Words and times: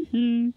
Mm-hmm. 0.00 0.50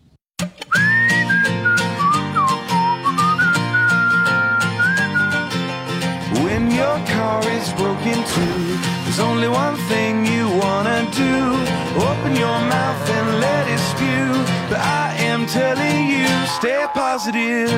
When 6.43 6.71
your 6.71 6.97
car 7.07 7.43
is 7.49 7.73
broken 7.73 8.23
too, 8.33 8.77
there's 9.03 9.19
only 9.19 9.49
one 9.49 9.75
thing 9.89 10.25
you 10.25 10.47
wanna 10.47 11.09
do. 11.11 11.35
Open 11.99 12.35
your 12.37 12.59
mouth 12.71 13.09
and 13.09 13.41
let 13.41 13.67
it 13.67 13.79
spew. 13.91 14.31
But 14.69 14.79
I 14.79 15.15
am 15.17 15.45
telling 15.45 16.07
you, 16.07 16.27
stay 16.57 16.85
positive. 16.93 17.69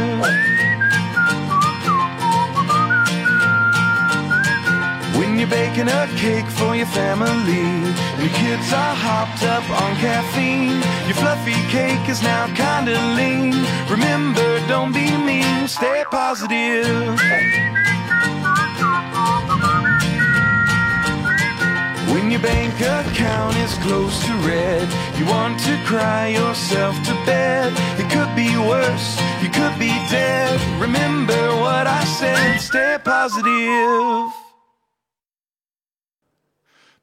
When 5.18 5.40
you're 5.40 5.50
baking 5.50 5.88
a 5.88 6.08
cake 6.18 6.46
for 6.46 6.76
your 6.76 6.86
family, 6.88 7.66
and 8.14 8.22
your 8.22 8.34
kids 8.38 8.72
are 8.72 8.96
hopped 8.96 9.25
up 9.46 9.70
on 9.70 9.96
caffeine. 9.98 10.82
Your 11.08 11.16
fluffy 11.16 11.60
cake 11.70 12.10
is 12.10 12.22
now 12.22 12.46
kinda 12.56 12.96
lean. 13.16 13.54
Remember, 13.90 14.60
don't 14.68 14.94
be 14.94 15.10
mean, 15.18 15.68
stay 15.68 16.04
positive. 16.10 17.20
When 22.12 22.32
your 22.32 22.42
bank 22.42 22.76
account 22.82 23.56
is 23.58 23.74
close 23.86 24.16
to 24.26 24.34
red, 24.48 24.88
you 25.18 25.26
want 25.26 25.60
to 25.68 25.74
cry 25.86 26.28
yourself 26.28 26.96
to 27.08 27.14
bed. 27.26 27.74
It 28.02 28.08
could 28.10 28.34
be 28.36 28.50
worse, 28.58 29.08
you 29.42 29.50
could 29.50 29.78
be 29.80 29.94
dead. 30.10 30.60
Remember 30.80 31.42
what 31.64 31.86
I 31.88 32.04
said, 32.06 32.60
stay 32.60 32.98
positive. 33.04 34.45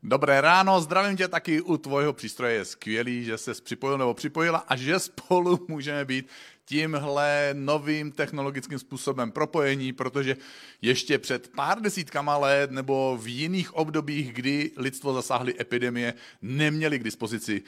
Dobré 0.05 0.41
ráno, 0.41 0.81
zdravím 0.81 1.17
tě 1.17 1.29
taky 1.29 1.61
u 1.61 1.77
tvojho 1.77 2.13
přístroje. 2.13 2.55
Je 2.55 2.65
skvělý, 2.65 3.25
že 3.25 3.39
se 3.39 3.55
připojil 3.55 3.99
nebo 3.99 4.15
připojila 4.15 4.59
a 4.59 4.77
že 4.77 4.99
spolu 4.99 5.65
můžeme 5.69 6.05
být 6.05 6.29
tímhle 6.65 7.51
novým 7.53 8.13
technologickým 8.13 8.79
způsobem 8.79 9.31
propojení, 9.31 9.93
protože 9.93 10.37
ještě 10.83 11.19
před 11.19 11.49
pár 11.49 11.81
desítkama 11.81 12.37
let 12.37 12.71
nebo 12.71 13.19
v 13.23 13.29
jiných 13.29 13.75
obdobích, 13.75 14.33
kdy 14.33 14.71
lidstvo 14.77 15.15
zasáhly 15.15 15.55
epidemie, 15.61 16.15
neměli 16.43 16.99
k 16.99 17.05
dispozici 17.05 17.63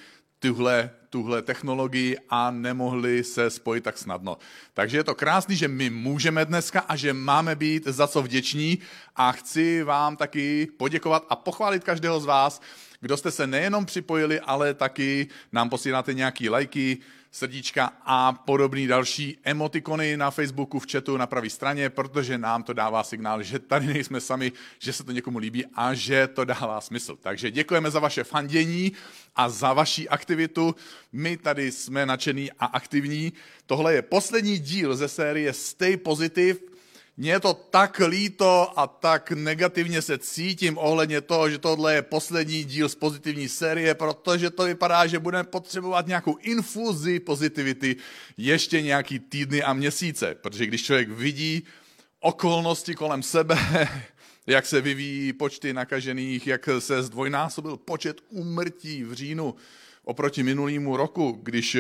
tuhle, 0.48 0.90
tuhle 1.10 1.42
technologii 1.42 2.16
a 2.28 2.50
nemohli 2.50 3.24
se 3.24 3.50
spojit 3.50 3.84
tak 3.84 3.98
snadno. 3.98 4.38
Takže 4.74 4.96
je 4.96 5.04
to 5.04 5.14
krásný, 5.14 5.56
že 5.56 5.68
my 5.68 5.90
můžeme 5.90 6.44
dneska 6.44 6.80
a 6.80 6.96
že 6.96 7.12
máme 7.12 7.56
být 7.56 7.86
za 7.86 8.06
co 8.06 8.22
vděční 8.22 8.78
a 9.16 9.32
chci 9.32 9.82
vám 9.82 10.16
taky 10.16 10.68
poděkovat 10.76 11.26
a 11.28 11.36
pochválit 11.36 11.84
každého 11.84 12.20
z 12.20 12.24
vás, 12.24 12.60
kdo 13.00 13.16
jste 13.16 13.30
se 13.30 13.46
nejenom 13.46 13.86
připojili, 13.86 14.40
ale 14.40 14.74
taky 14.74 15.28
nám 15.52 15.70
posíláte 15.70 16.14
nějaký 16.14 16.48
lajky, 16.48 16.98
srdíčka 17.34 17.92
a 18.04 18.32
podobný 18.32 18.86
další 18.86 19.38
emotikony 19.44 20.16
na 20.16 20.30
Facebooku, 20.30 20.78
v 20.78 20.86
chatu 20.92 21.16
na 21.16 21.27
pravé 21.27 21.50
straně, 21.50 21.90
protože 21.90 22.38
nám 22.38 22.62
to 22.62 22.72
dává 22.72 23.02
signál, 23.02 23.42
že 23.42 23.58
tady 23.58 23.86
nejsme 23.86 24.20
sami, 24.20 24.52
že 24.78 24.92
se 24.92 25.04
to 25.04 25.12
někomu 25.12 25.38
líbí 25.38 25.66
a 25.74 25.94
že 25.94 26.27
to 26.27 26.44
dává 26.44 26.80
smysl. 26.80 27.16
Takže 27.22 27.50
děkujeme 27.50 27.90
za 27.90 27.98
vaše 27.98 28.24
fandění 28.24 28.92
a 29.36 29.48
za 29.48 29.72
vaši 29.72 30.08
aktivitu. 30.08 30.74
My 31.12 31.36
tady 31.36 31.72
jsme 31.72 32.06
nadšení 32.06 32.52
a 32.52 32.66
aktivní. 32.66 33.32
Tohle 33.66 33.94
je 33.94 34.02
poslední 34.02 34.58
díl 34.58 34.96
ze 34.96 35.08
série 35.08 35.52
Stay 35.52 35.96
Positive, 35.96 36.73
mně 37.16 37.30
je 37.30 37.40
to 37.40 37.54
tak 37.54 38.00
líto 38.08 38.78
a 38.78 38.86
tak 38.86 39.30
negativně 39.30 40.02
se 40.02 40.18
cítím 40.18 40.78
ohledně 40.78 41.20
toho, 41.20 41.50
že 41.50 41.58
tohle 41.58 41.94
je 41.94 42.02
poslední 42.02 42.64
díl 42.64 42.88
z 42.88 42.94
pozitivní 42.94 43.48
série, 43.48 43.94
protože 43.94 44.50
to 44.50 44.64
vypadá, 44.64 45.06
že 45.06 45.18
budeme 45.18 45.44
potřebovat 45.44 46.06
nějakou 46.06 46.36
infuzi 46.36 47.20
pozitivity 47.20 47.96
ještě 48.36 48.82
nějaký 48.82 49.18
týdny 49.18 49.62
a 49.62 49.72
měsíce. 49.72 50.34
Protože 50.34 50.66
když 50.66 50.84
člověk 50.84 51.08
vidí 51.08 51.62
okolnosti 52.20 52.94
kolem 52.94 53.22
sebe, 53.22 53.58
jak 54.46 54.66
se 54.66 54.80
vyvíjí 54.80 55.33
počty 55.33 55.72
nakažených, 55.72 56.46
jak 56.46 56.68
se 56.78 57.02
zdvojnásobil 57.02 57.77
počet 57.77 58.20
úmrtí 58.28 59.05
v 59.05 59.12
říjnu 59.12 59.55
oproti 60.05 60.42
minulému 60.42 60.96
roku, 60.96 61.40
když 61.42 61.77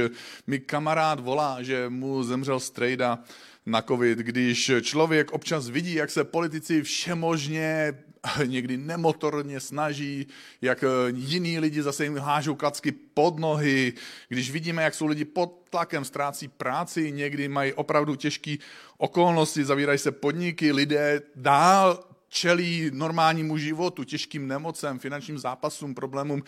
mi 0.46 0.58
kamarád 0.58 1.20
volá, 1.20 1.62
že 1.62 1.88
mu 1.88 2.22
zemřel 2.22 2.60
strejda, 2.60 3.18
na 3.66 3.82
covid, 3.82 4.18
když 4.18 4.72
člověk 4.82 5.32
občas 5.32 5.68
vidí, 5.68 5.94
jak 5.94 6.10
se 6.10 6.24
politici 6.24 6.82
všemožně 6.82 7.94
někdy 8.46 8.76
nemotorně 8.76 9.60
snaží, 9.60 10.26
jak 10.62 10.84
jiní 11.14 11.58
lidi 11.58 11.82
zase 11.82 12.04
jim 12.04 12.16
hážou 12.16 12.54
klacky 12.54 12.92
pod 12.92 13.38
nohy, 13.38 13.92
když 14.28 14.50
vidíme, 14.50 14.82
jak 14.82 14.94
jsou 14.94 15.06
lidi 15.06 15.24
pod 15.24 15.66
tlakem, 15.70 16.04
ztrácí 16.04 16.48
práci, 16.48 17.12
někdy 17.12 17.48
mají 17.48 17.72
opravdu 17.72 18.14
těžké 18.14 18.56
okolnosti, 18.98 19.64
zavírají 19.64 19.98
se 19.98 20.12
podniky, 20.12 20.72
lidé 20.72 21.22
dál 21.36 22.04
čelí 22.28 22.90
normálnímu 22.92 23.58
životu, 23.58 24.04
těžkým 24.04 24.48
nemocem, 24.48 24.98
finančním 24.98 25.38
zápasům, 25.38 25.94
problémům 25.94 26.42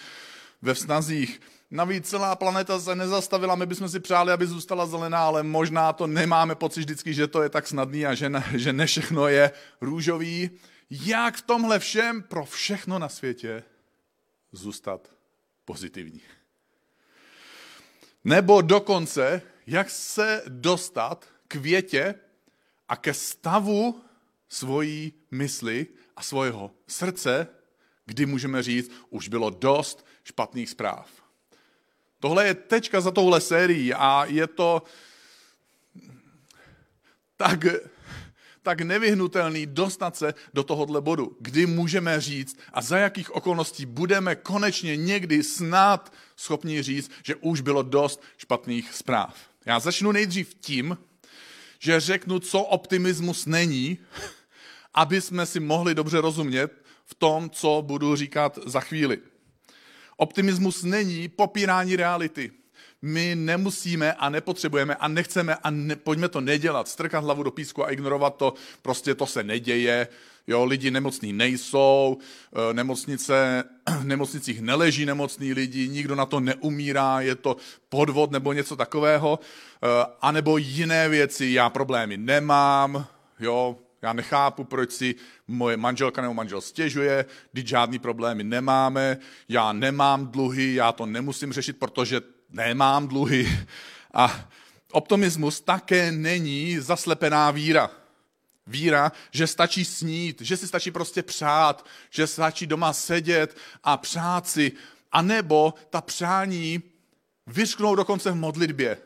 ve 0.62 0.74
vztazích. 0.74 1.40
Navíc 1.70 2.08
celá 2.08 2.36
planeta 2.36 2.80
se 2.80 2.94
nezastavila, 2.94 3.54
my 3.54 3.66
bychom 3.66 3.88
si 3.88 4.00
přáli, 4.00 4.32
aby 4.32 4.46
zůstala 4.46 4.86
zelená, 4.86 5.18
ale 5.18 5.42
možná 5.42 5.92
to 5.92 6.06
nemáme 6.06 6.54
pocit 6.54 6.80
vždycky, 6.80 7.14
že 7.14 7.26
to 7.26 7.42
je 7.42 7.48
tak 7.48 7.66
snadný 7.66 8.06
a 8.06 8.14
že 8.14 8.28
ne, 8.28 8.44
že 8.54 8.72
ne 8.72 8.86
všechno 8.86 9.28
je 9.28 9.50
růžový. 9.80 10.50
Jak 10.90 11.36
v 11.36 11.42
tomhle 11.42 11.78
všem 11.78 12.22
pro 12.22 12.44
všechno 12.44 12.98
na 12.98 13.08
světě 13.08 13.62
zůstat 14.52 15.10
pozitivní? 15.64 16.20
Nebo 18.24 18.60
dokonce, 18.60 19.42
jak 19.66 19.90
se 19.90 20.42
dostat 20.48 21.26
k 21.48 21.54
větě 21.54 22.14
a 22.88 22.96
ke 22.96 23.14
stavu 23.14 24.04
svojí 24.48 25.12
mysli 25.30 25.86
a 26.16 26.22
svého 26.22 26.70
srdce, 26.86 27.46
kdy 28.04 28.26
můžeme 28.26 28.62
říct, 28.62 28.90
už 29.10 29.28
bylo 29.28 29.50
dost 29.50 30.06
špatných 30.24 30.70
zpráv. 30.70 31.25
Tohle 32.26 32.46
je 32.46 32.54
tečka 32.54 33.00
za 33.00 33.10
touhle 33.10 33.40
sérií 33.40 33.94
a 33.94 34.24
je 34.24 34.46
to 34.46 34.82
tak, 37.36 37.64
tak 38.62 38.80
nevyhnutelný 38.80 39.66
dostat 39.66 40.16
se 40.16 40.34
do 40.54 40.64
tohohle 40.64 41.00
bodu, 41.00 41.36
kdy 41.40 41.66
můžeme 41.66 42.20
říct 42.20 42.58
a 42.72 42.82
za 42.82 42.98
jakých 42.98 43.34
okolností 43.34 43.86
budeme 43.86 44.36
konečně 44.36 44.96
někdy 44.96 45.42
snad 45.42 46.12
schopni 46.36 46.82
říct, 46.82 47.10
že 47.22 47.34
už 47.34 47.60
bylo 47.60 47.82
dost 47.82 48.22
špatných 48.36 48.94
zpráv. 48.94 49.36
Já 49.66 49.80
začnu 49.80 50.12
nejdřív 50.12 50.54
tím, 50.54 50.98
že 51.78 52.00
řeknu, 52.00 52.38
co 52.38 52.62
optimismus 52.62 53.46
není, 53.46 53.98
aby 54.94 55.20
jsme 55.20 55.46
si 55.46 55.60
mohli 55.60 55.94
dobře 55.94 56.20
rozumět 56.20 56.82
v 57.04 57.14
tom, 57.14 57.50
co 57.50 57.82
budu 57.86 58.16
říkat 58.16 58.58
za 58.66 58.80
chvíli. 58.80 59.18
Optimismus 60.16 60.82
není 60.82 61.28
popírání 61.28 61.96
reality. 61.96 62.50
My 63.02 63.34
nemusíme 63.34 64.12
a 64.12 64.28
nepotřebujeme 64.28 64.94
a 64.94 65.08
nechceme 65.08 65.54
a 65.54 65.70
ne, 65.70 65.96
pojďme 65.96 66.28
to 66.28 66.40
nedělat, 66.40 66.88
strkat 66.88 67.24
hlavu 67.24 67.42
do 67.42 67.50
písku 67.50 67.84
a 67.84 67.90
ignorovat 67.90 68.36
to, 68.36 68.54
prostě 68.82 69.14
to 69.14 69.26
se 69.26 69.42
neděje, 69.42 70.08
jo, 70.46 70.64
lidi 70.64 70.90
nemocní 70.90 71.32
nejsou, 71.32 72.18
eh, 72.52 72.74
nemocnice, 72.74 73.64
v 74.00 74.04
nemocnicích 74.04 74.60
neleží 74.60 75.06
nemocní 75.06 75.52
lidi, 75.52 75.88
nikdo 75.88 76.14
na 76.14 76.26
to 76.26 76.40
neumírá, 76.40 77.20
je 77.20 77.34
to 77.34 77.56
podvod 77.88 78.30
nebo 78.30 78.52
něco 78.52 78.76
takového, 78.76 79.38
eh, 79.82 79.86
anebo 80.22 80.58
jiné 80.58 81.08
věci, 81.08 81.46
já 81.46 81.70
problémy 81.70 82.16
nemám, 82.16 83.06
jo, 83.40 83.76
já 84.06 84.12
nechápu, 84.12 84.64
proč 84.64 84.92
si 84.92 85.14
moje 85.48 85.76
manželka 85.76 86.22
nebo 86.22 86.34
manžel 86.34 86.60
stěžuje, 86.60 87.24
když 87.52 87.66
žádný 87.66 87.98
problémy 87.98 88.44
nemáme, 88.44 89.18
já 89.48 89.72
nemám 89.72 90.26
dluhy, 90.26 90.74
já 90.74 90.92
to 90.92 91.06
nemusím 91.06 91.52
řešit, 91.52 91.78
protože 91.78 92.20
nemám 92.50 93.08
dluhy. 93.08 93.58
A 94.14 94.48
optimismus 94.92 95.60
také 95.60 96.12
není 96.12 96.78
zaslepená 96.78 97.50
víra. 97.50 97.90
Víra, 98.66 99.12
že 99.30 99.46
stačí 99.46 99.84
snít, 99.84 100.40
že 100.40 100.56
si 100.56 100.68
stačí 100.68 100.90
prostě 100.90 101.22
přát, 101.22 101.86
že 102.10 102.26
stačí 102.26 102.66
doma 102.66 102.92
sedět 102.92 103.56
a 103.84 103.96
přát 103.96 104.48
si, 104.48 104.72
anebo 105.12 105.74
ta 105.90 106.00
přání 106.00 106.82
vyřknou 107.46 107.94
dokonce 107.94 108.30
v 108.30 108.34
modlitbě. 108.34 108.98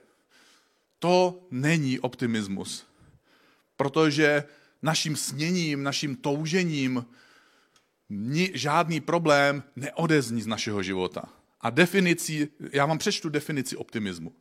To 0.98 1.40
není 1.50 2.00
optimismus. 2.00 2.86
Protože 3.76 4.44
naším 4.82 5.16
sněním, 5.16 5.82
naším 5.82 6.16
toužením 6.16 7.06
žádný 8.54 9.00
problém 9.00 9.62
neodezní 9.76 10.42
z 10.42 10.46
našeho 10.46 10.82
života. 10.82 11.22
A 11.60 11.70
definici, 11.70 12.48
já 12.72 12.86
vám 12.86 12.98
přečtu 12.98 13.28
definici 13.28 13.76
optimismu. 13.76 14.32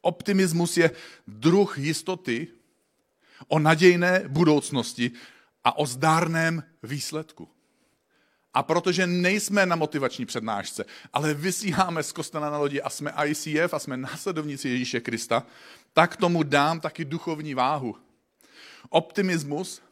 Optimismus 0.00 0.76
je 0.76 0.90
druh 1.26 1.78
jistoty 1.78 2.48
o 3.48 3.58
nadějné 3.58 4.24
budoucnosti 4.28 5.10
a 5.64 5.78
o 5.78 5.86
zdárném 5.86 6.62
výsledku. 6.82 7.48
A 8.54 8.62
protože 8.62 9.06
nejsme 9.06 9.66
na 9.66 9.76
motivační 9.76 10.26
přednášce, 10.26 10.84
ale 11.12 11.34
vysíláme 11.34 12.02
z 12.02 12.12
kostela 12.12 12.50
na 12.50 12.58
lodi 12.58 12.82
a 12.82 12.90
jsme 12.90 13.14
ICF 13.26 13.74
a 13.74 13.78
jsme 13.78 13.96
následovníci 13.96 14.68
Ježíše 14.68 15.00
Krista, 15.00 15.46
tak 15.92 16.16
tomu 16.16 16.42
dám 16.42 16.80
taky 16.80 17.04
duchovní 17.04 17.54
váhu. 17.54 17.96
Optimismus 18.92 19.82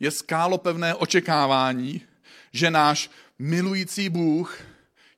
je 0.00 0.10
skálopevné 0.10 0.94
očekávání, 0.94 2.02
že 2.52 2.70
náš 2.70 3.10
milující 3.38 4.08
Bůh 4.08 4.60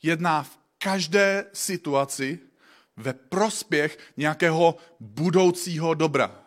jedná 0.02 0.42
v 0.42 0.58
každé 0.78 1.46
situaci 1.52 2.38
ve 2.96 3.12
prospěch 3.12 3.98
nějakého 4.16 4.76
budoucího 5.00 5.94
dobra. 5.94 6.44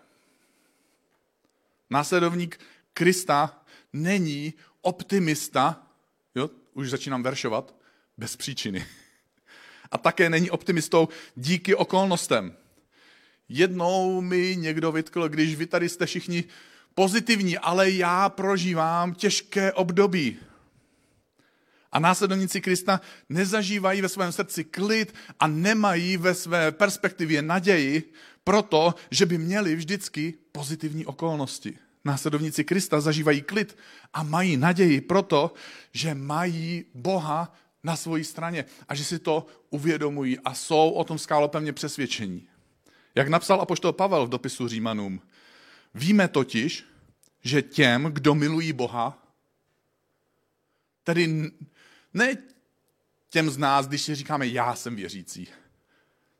Následovník 1.90 2.60
Krista 2.94 3.62
není 3.94 4.54
optimista, 4.82 5.88
jo, 6.36 6.50
už 6.74 6.90
začínám 6.90 7.24
veršovat, 7.24 7.76
bez 8.18 8.36
příčiny. 8.36 8.88
A 9.92 9.98
také 9.98 10.30
není 10.30 10.50
optimistou 10.50 11.08
díky 11.36 11.76
okolnostem. 11.76 12.58
Jednou 13.50 14.22
mi 14.22 14.56
někdo 14.56 14.92
vytkl, 14.92 15.30
když 15.30 15.56
vy 15.56 15.66
tady 15.66 15.90
jste 15.90 16.06
všichni 16.06 16.44
pozitivní, 16.98 17.58
ale 17.58 17.92
já 17.92 18.30
prožívám 18.30 19.14
těžké 19.14 19.74
období. 19.74 20.38
A 21.92 22.00
následovníci 22.00 22.62
Krista 22.62 23.02
nezažívají 23.30 24.02
ve 24.02 24.10
svém 24.10 24.32
srdci 24.32 24.64
klid 24.64 25.14
a 25.40 25.48
nemají 25.48 26.18
ve 26.18 26.34
své 26.34 26.72
perspektivě 26.72 27.42
naději, 27.42 28.14
proto, 28.44 28.96
že 29.12 29.26
by 29.26 29.38
měli 29.38 29.76
vždycky 29.76 30.34
pozitivní 30.52 31.06
okolnosti. 31.06 31.78
Následovníci 32.06 32.64
Krista 32.64 33.02
zažívají 33.02 33.42
klid 33.42 33.78
a 34.14 34.24
mají 34.24 34.58
naději 34.58 35.02
proto, 35.02 35.54
že 35.92 36.14
mají 36.14 36.86
Boha 36.94 37.54
na 37.84 37.96
své 37.96 38.24
straně 38.24 38.66
a 38.88 38.96
že 38.96 39.04
si 39.04 39.20
to 39.20 39.46
uvědomují 39.70 40.40
a 40.40 40.54
jsou 40.54 40.90
o 40.90 41.04
tom 41.04 41.18
skálopevně 41.18 41.74
přesvědčení. 41.74 42.48
Jak 43.16 43.28
napsal 43.28 43.62
apoštol 43.62 43.94
Pavel 43.94 44.26
v 44.26 44.30
dopisu 44.30 44.68
Římanům, 44.68 45.22
víme 45.94 46.28
totiž, 46.28 46.86
že 47.44 47.62
těm, 47.62 48.04
kdo 48.04 48.36
milují 48.36 48.74
Boha, 48.74 49.24
tedy 51.04 51.52
ne 52.14 52.38
těm 53.30 53.50
z 53.50 53.58
nás, 53.58 53.88
když 53.88 54.02
si 54.02 54.16
říkáme, 54.16 54.48
já 54.48 54.76
jsem 54.76 54.96
věřící, 54.96 55.48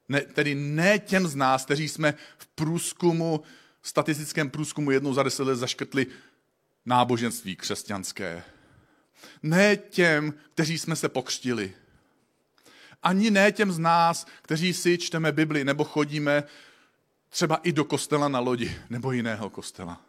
ne, 0.10 0.22
tedy 0.22 0.56
ne 0.56 1.00
těm 1.00 1.28
z 1.28 1.36
nás, 1.36 1.66
kteří 1.66 1.90
jsme 1.90 2.14
v 2.38 2.48
průzkumu, 2.48 3.42
statistickém 3.82 4.50
průzkumu 4.50 4.92
jednou 4.92 5.14
za 5.14 5.24
deset 5.24 5.44
let 5.44 5.56
zaškrtli 5.56 6.08
náboženství 6.86 7.56
křesťanské. 7.56 8.44
Ne 9.44 9.78
těm, 9.78 10.34
kteří 10.54 10.78
jsme 10.78 10.96
se 10.96 11.10
pokřtili. 11.10 11.74
Ani 13.04 13.32
ne 13.32 13.52
těm 13.52 13.72
z 13.72 13.80
nás, 13.80 14.28
kteří 14.42 14.74
si 14.74 14.98
čteme 14.98 15.32
Bibli 15.32 15.64
nebo 15.64 15.84
chodíme 15.84 16.44
třeba 17.38 17.56
i 17.56 17.72
do 17.72 17.86
kostela 17.86 18.28
na 18.28 18.40
lodi 18.40 18.82
nebo 18.90 19.12
jiného 19.12 19.50
kostela. 19.50 20.02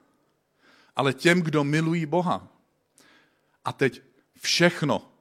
Ale 0.97 1.13
těm, 1.15 1.43
kdo 1.43 1.65
milují 1.65 2.07
Boha. 2.07 2.49
A 3.65 3.73
teď 3.73 4.03
všechno 4.41 5.13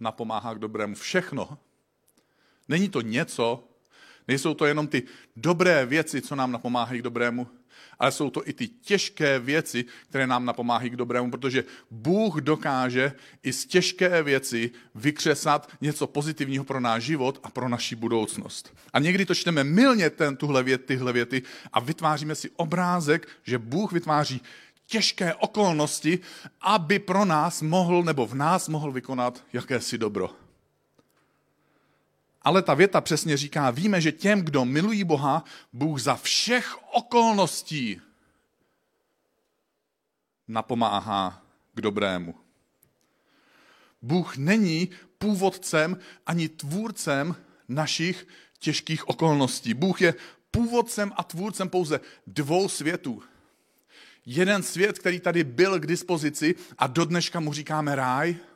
napomáhá 0.00 0.54
k 0.54 0.58
dobrému. 0.58 0.94
Všechno. 0.94 1.58
Není 2.68 2.88
to 2.88 3.00
něco, 3.00 3.64
Nejsou 4.28 4.54
to 4.54 4.66
jenom 4.66 4.86
ty 4.86 5.02
dobré 5.36 5.86
věci, 5.86 6.20
co 6.20 6.36
nám 6.36 6.52
napomáhají 6.52 7.00
k 7.00 7.04
dobrému, 7.04 7.46
ale 7.98 8.12
jsou 8.12 8.30
to 8.30 8.48
i 8.48 8.52
ty 8.52 8.68
těžké 8.68 9.38
věci, 9.38 9.84
které 10.08 10.26
nám 10.26 10.44
napomáhají 10.44 10.90
k 10.90 10.96
dobrému, 10.96 11.30
protože 11.30 11.64
Bůh 11.90 12.36
dokáže 12.40 13.12
i 13.42 13.52
z 13.52 13.66
těžké 13.66 14.22
věci 14.22 14.70
vykřesat 14.94 15.70
něco 15.80 16.06
pozitivního 16.06 16.64
pro 16.64 16.80
náš 16.80 17.02
život 17.02 17.40
a 17.42 17.50
pro 17.50 17.68
naši 17.68 17.96
budoucnost. 17.96 18.76
A 18.92 18.98
někdy 18.98 19.26
to 19.26 19.34
čteme 19.34 19.64
milně 19.64 20.10
ten, 20.10 20.36
tuhle 20.36 20.62
vět, 20.62 20.84
tyhle 20.84 21.12
věty 21.12 21.42
a 21.72 21.80
vytváříme 21.80 22.34
si 22.34 22.50
obrázek, 22.56 23.28
že 23.42 23.58
Bůh 23.58 23.92
vytváří 23.92 24.40
těžké 24.86 25.34
okolnosti, 25.34 26.18
aby 26.60 26.98
pro 26.98 27.24
nás 27.24 27.62
mohl 27.62 28.02
nebo 28.02 28.26
v 28.26 28.34
nás 28.34 28.68
mohl 28.68 28.92
vykonat 28.92 29.44
jakési 29.52 29.98
dobro. 29.98 30.43
Ale 32.44 32.62
ta 32.62 32.74
věta 32.74 33.00
přesně 33.00 33.36
říká, 33.36 33.70
víme, 33.70 34.00
že 34.00 34.12
těm, 34.12 34.42
kdo 34.42 34.64
milují 34.64 35.04
Boha, 35.04 35.44
Bůh 35.72 36.00
za 36.00 36.16
všech 36.16 36.76
okolností 36.92 38.00
napomáhá 40.48 41.42
k 41.74 41.80
dobrému. 41.80 42.34
Bůh 44.02 44.36
není 44.36 44.90
původcem 45.18 45.98
ani 46.26 46.48
tvůrcem 46.48 47.36
našich 47.68 48.28
těžkých 48.58 49.08
okolností. 49.08 49.74
Bůh 49.74 50.02
je 50.02 50.14
původcem 50.50 51.12
a 51.16 51.22
tvůrcem 51.22 51.68
pouze 51.68 52.00
dvou 52.26 52.68
světů. 52.68 53.22
Jeden 54.26 54.62
svět, 54.62 54.98
který 54.98 55.20
tady 55.20 55.44
byl 55.44 55.80
k 55.80 55.86
dispozici 55.86 56.54
a 56.78 56.86
do 56.86 57.04
dneška 57.04 57.40
mu 57.40 57.52
říkáme 57.52 57.96
ráj– 57.96 58.36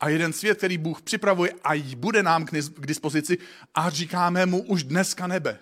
a 0.00 0.08
jeden 0.08 0.32
svět, 0.32 0.58
který 0.58 0.78
Bůh 0.78 1.02
připravuje 1.02 1.52
a 1.64 1.94
bude 1.96 2.22
nám 2.22 2.46
k 2.46 2.86
dispozici 2.86 3.38
a 3.74 3.90
říkáme 3.90 4.46
mu 4.46 4.62
už 4.62 4.84
dneska 4.84 5.26
nebe. 5.26 5.58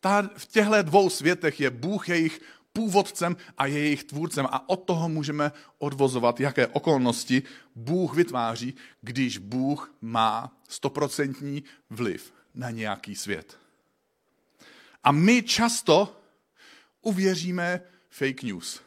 Ta, 0.00 0.30
v 0.36 0.46
těchto 0.46 0.82
dvou 0.82 1.10
světech 1.10 1.60
je 1.60 1.70
Bůh 1.70 2.08
jejich 2.08 2.40
původcem 2.72 3.36
a 3.58 3.66
je 3.66 3.78
jejich 3.78 4.04
tvůrcem 4.04 4.46
a 4.50 4.68
od 4.68 4.76
toho 4.76 5.08
můžeme 5.08 5.52
odvozovat, 5.78 6.40
jaké 6.40 6.66
okolnosti 6.66 7.42
Bůh 7.74 8.14
vytváří, 8.14 8.74
když 9.00 9.38
Bůh 9.38 9.94
má 10.00 10.56
stoprocentní 10.68 11.64
vliv 11.90 12.32
na 12.54 12.70
nějaký 12.70 13.14
svět. 13.14 13.58
A 15.04 15.12
my 15.12 15.42
často 15.42 16.20
uvěříme 17.02 17.80
fake 18.10 18.42
news, 18.42 18.80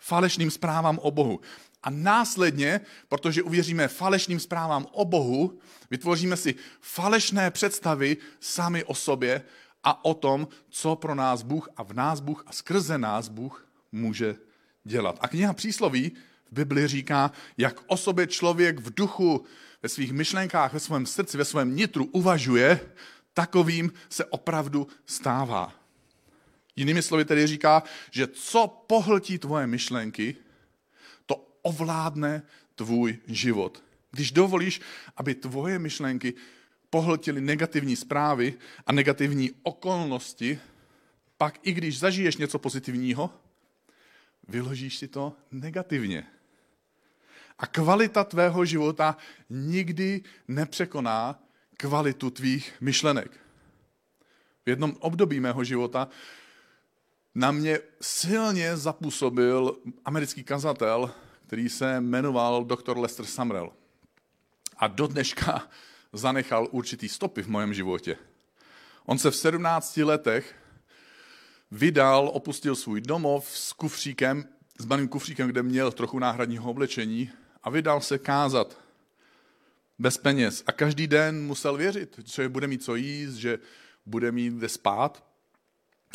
falešným 0.00 0.50
zprávám 0.50 0.98
o 0.98 1.10
Bohu. 1.10 1.40
A 1.82 1.90
následně, 1.90 2.80
protože 3.08 3.42
uvěříme 3.42 3.88
falešným 3.88 4.40
zprávám 4.40 4.86
o 4.92 5.04
Bohu, 5.04 5.58
vytvoříme 5.90 6.36
si 6.36 6.54
falešné 6.80 7.50
představy 7.50 8.16
sami 8.40 8.84
o 8.84 8.94
sobě 8.94 9.42
a 9.84 10.04
o 10.04 10.14
tom, 10.14 10.48
co 10.68 10.96
pro 10.96 11.14
nás 11.14 11.42
Bůh 11.42 11.68
a 11.76 11.82
v 11.82 11.92
nás 11.92 12.20
Bůh 12.20 12.44
a 12.46 12.52
skrze 12.52 12.98
nás 12.98 13.28
Bůh 13.28 13.66
může 13.92 14.36
dělat. 14.84 15.18
A 15.20 15.28
kniha 15.28 15.52
přísloví 15.52 16.12
v 16.50 16.52
Bibli 16.52 16.88
říká, 16.88 17.32
jak 17.56 17.80
o 17.86 17.96
sobě 17.96 18.26
člověk 18.26 18.80
v 18.80 18.94
duchu, 18.94 19.44
ve 19.82 19.88
svých 19.88 20.12
myšlenkách, 20.12 20.72
ve 20.72 20.80
svém 20.80 21.06
srdci, 21.06 21.38
ve 21.38 21.44
svém 21.44 21.76
nitru 21.76 22.04
uvažuje, 22.04 22.80
takovým 23.34 23.92
se 24.08 24.24
opravdu 24.24 24.86
stává. 25.06 25.79
Jinými 26.80 27.02
slovy 27.02 27.24
tedy 27.24 27.46
říká, 27.46 27.82
že 28.10 28.26
co 28.26 28.84
pohltí 28.86 29.38
tvoje 29.38 29.66
myšlenky, 29.66 30.36
ovládne 31.62 32.42
tvůj 32.74 33.18
život. 33.26 33.82
Když 34.10 34.32
dovolíš, 34.32 34.80
aby 35.16 35.34
tvoje 35.34 35.78
myšlenky 35.78 36.34
pohltily 36.90 37.40
negativní 37.40 37.96
zprávy 37.96 38.54
a 38.86 38.92
negativní 38.92 39.50
okolnosti, 39.62 40.58
pak 41.38 41.58
i 41.62 41.72
když 41.72 41.98
zažiješ 41.98 42.36
něco 42.36 42.58
pozitivního, 42.58 43.30
vyložíš 44.48 44.96
si 44.96 45.08
to 45.08 45.36
negativně. 45.52 46.26
A 47.58 47.66
kvalita 47.66 48.24
tvého 48.24 48.64
života 48.64 49.16
nikdy 49.50 50.22
nepřekoná 50.48 51.42
kvalitu 51.76 52.30
tvých 52.30 52.74
myšlenek. 52.80 53.30
V 54.66 54.68
jednom 54.68 54.96
období 55.00 55.40
mého 55.40 55.64
života 55.64 56.08
na 57.34 57.50
mě 57.52 57.78
silně 58.00 58.76
zapůsobil 58.76 59.76
americký 60.04 60.44
kazatel 60.44 61.10
který 61.50 61.68
se 61.68 62.00
jmenoval 62.00 62.64
dr. 62.64 62.98
Lester 62.98 63.26
Sumrell. 63.26 63.72
A 64.76 64.88
do 64.88 65.06
dneška 65.06 65.68
zanechal 66.12 66.68
určitý 66.70 67.08
stopy 67.08 67.42
v 67.42 67.48
mém 67.48 67.74
životě. 67.74 68.16
On 69.06 69.18
se 69.18 69.30
v 69.30 69.36
17 69.36 69.96
letech 69.96 70.54
vydal, 71.70 72.30
opustil 72.32 72.76
svůj 72.76 73.00
domov 73.00 73.48
s 73.48 73.72
kufříkem, 73.72 74.44
s 74.78 74.84
malým 74.84 75.08
kufříkem, 75.08 75.48
kde 75.48 75.62
měl 75.62 75.92
trochu 75.92 76.18
náhradního 76.18 76.70
oblečení 76.70 77.30
a 77.62 77.70
vydal 77.70 78.00
se 78.00 78.18
kázat 78.18 78.80
bez 79.98 80.18
peněz. 80.18 80.62
A 80.66 80.72
každý 80.72 81.06
den 81.06 81.46
musel 81.46 81.76
věřit, 81.76 82.20
že 82.24 82.48
bude 82.48 82.66
mít 82.66 82.82
co 82.82 82.94
jíst, 82.94 83.34
že 83.34 83.58
bude 84.06 84.32
mít 84.32 84.52
kde 84.52 84.68
spát. 84.68 85.29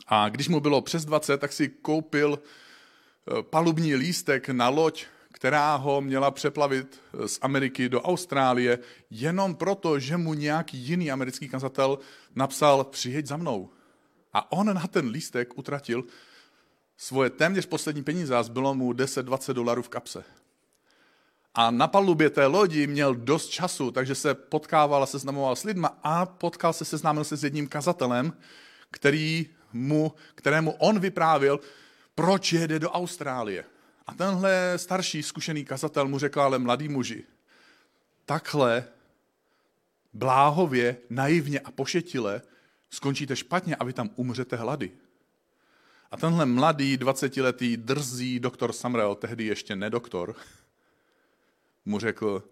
A 0.08 0.30
když 0.30 0.48
mu 0.48 0.60
bylo 0.60 0.82
přes 0.82 1.06
20, 1.06 1.38
tak 1.38 1.54
si 1.54 1.70
koupil 1.70 2.40
eh, 2.40 3.44
palubní 3.44 3.96
lístek 3.96 4.50
na 4.50 4.70
loď 4.70 5.06
která 5.36 5.76
ho 5.76 6.02
měla 6.02 6.32
přeplavit 6.32 7.02
z 7.26 7.40
Ameriky 7.42 7.90
do 7.90 8.02
Austrálie, 8.02 8.80
jenom 9.10 9.56
proto, 9.56 10.00
že 10.00 10.18
mu 10.18 10.34
nějaký 10.34 10.78
jiný 10.78 11.12
americký 11.12 11.50
kazatel 11.50 12.00
napsal 12.36 12.84
přijeď 12.84 13.26
za 13.26 13.38
mnou. 13.38 13.70
A 14.34 14.52
on 14.52 14.74
na 14.74 14.88
ten 14.88 15.08
lístek 15.08 15.58
utratil 15.58 16.04
svoje 16.98 17.30
téměř 17.30 17.66
poslední 17.66 18.04
peníze 18.04 18.36
a 18.36 18.44
zbylo 18.44 18.76
mu 18.76 18.94
10-20 18.94 19.54
dolarů 19.54 19.82
v 19.82 19.90
kapse. 19.90 20.24
A 21.54 21.72
na 21.72 21.88
palubě 21.88 22.30
té 22.30 22.46
lodi 22.46 22.88
měl 22.88 23.16
dost 23.16 23.48
času, 23.48 23.92
takže 23.92 24.16
se 24.16 24.34
potkával 24.34 25.04
a 25.04 25.06
seznamoval 25.06 25.56
s 25.56 25.64
lidma 25.64 26.00
a 26.04 26.26
potkal 26.26 26.74
se, 26.74 26.86
seznámil 26.86 27.24
se 27.24 27.38
s 27.38 27.44
jedním 27.44 27.68
kazatelem, 27.68 28.34
který 28.92 29.50
mu, 29.76 30.14
kterému 30.36 30.72
on 30.72 31.00
vyprávěl, 31.00 31.60
proč 32.16 32.54
jede 32.54 32.80
do 32.80 32.92
Austrálie. 32.92 33.66
A 34.08 34.14
tenhle 34.14 34.74
starší 34.76 35.24
zkušený 35.24 35.66
kazatel 35.66 36.08
mu 36.08 36.20
řekl, 36.20 36.42
ale 36.42 36.60
mladý 36.60 36.90
muži, 36.90 37.24
takhle 38.26 38.84
bláhově, 40.14 40.98
naivně 41.10 41.60
a 41.60 41.72
pošetile 41.72 42.42
skončíte 42.90 43.36
špatně 43.36 43.76
a 43.76 43.84
vy 43.84 43.94
tam 43.94 44.10
umřete 44.16 44.56
hlady. 44.56 44.92
A 46.12 46.18
tenhle 46.18 46.46
mladý, 46.46 46.98
20-letý, 46.98 47.78
drzý 47.78 48.40
doktor 48.40 48.74
Samrel, 48.74 49.16
tehdy 49.16 49.46
ještě 49.46 49.76
nedoktor, 49.76 50.36
mu 51.86 52.00
řekl, 52.00 52.44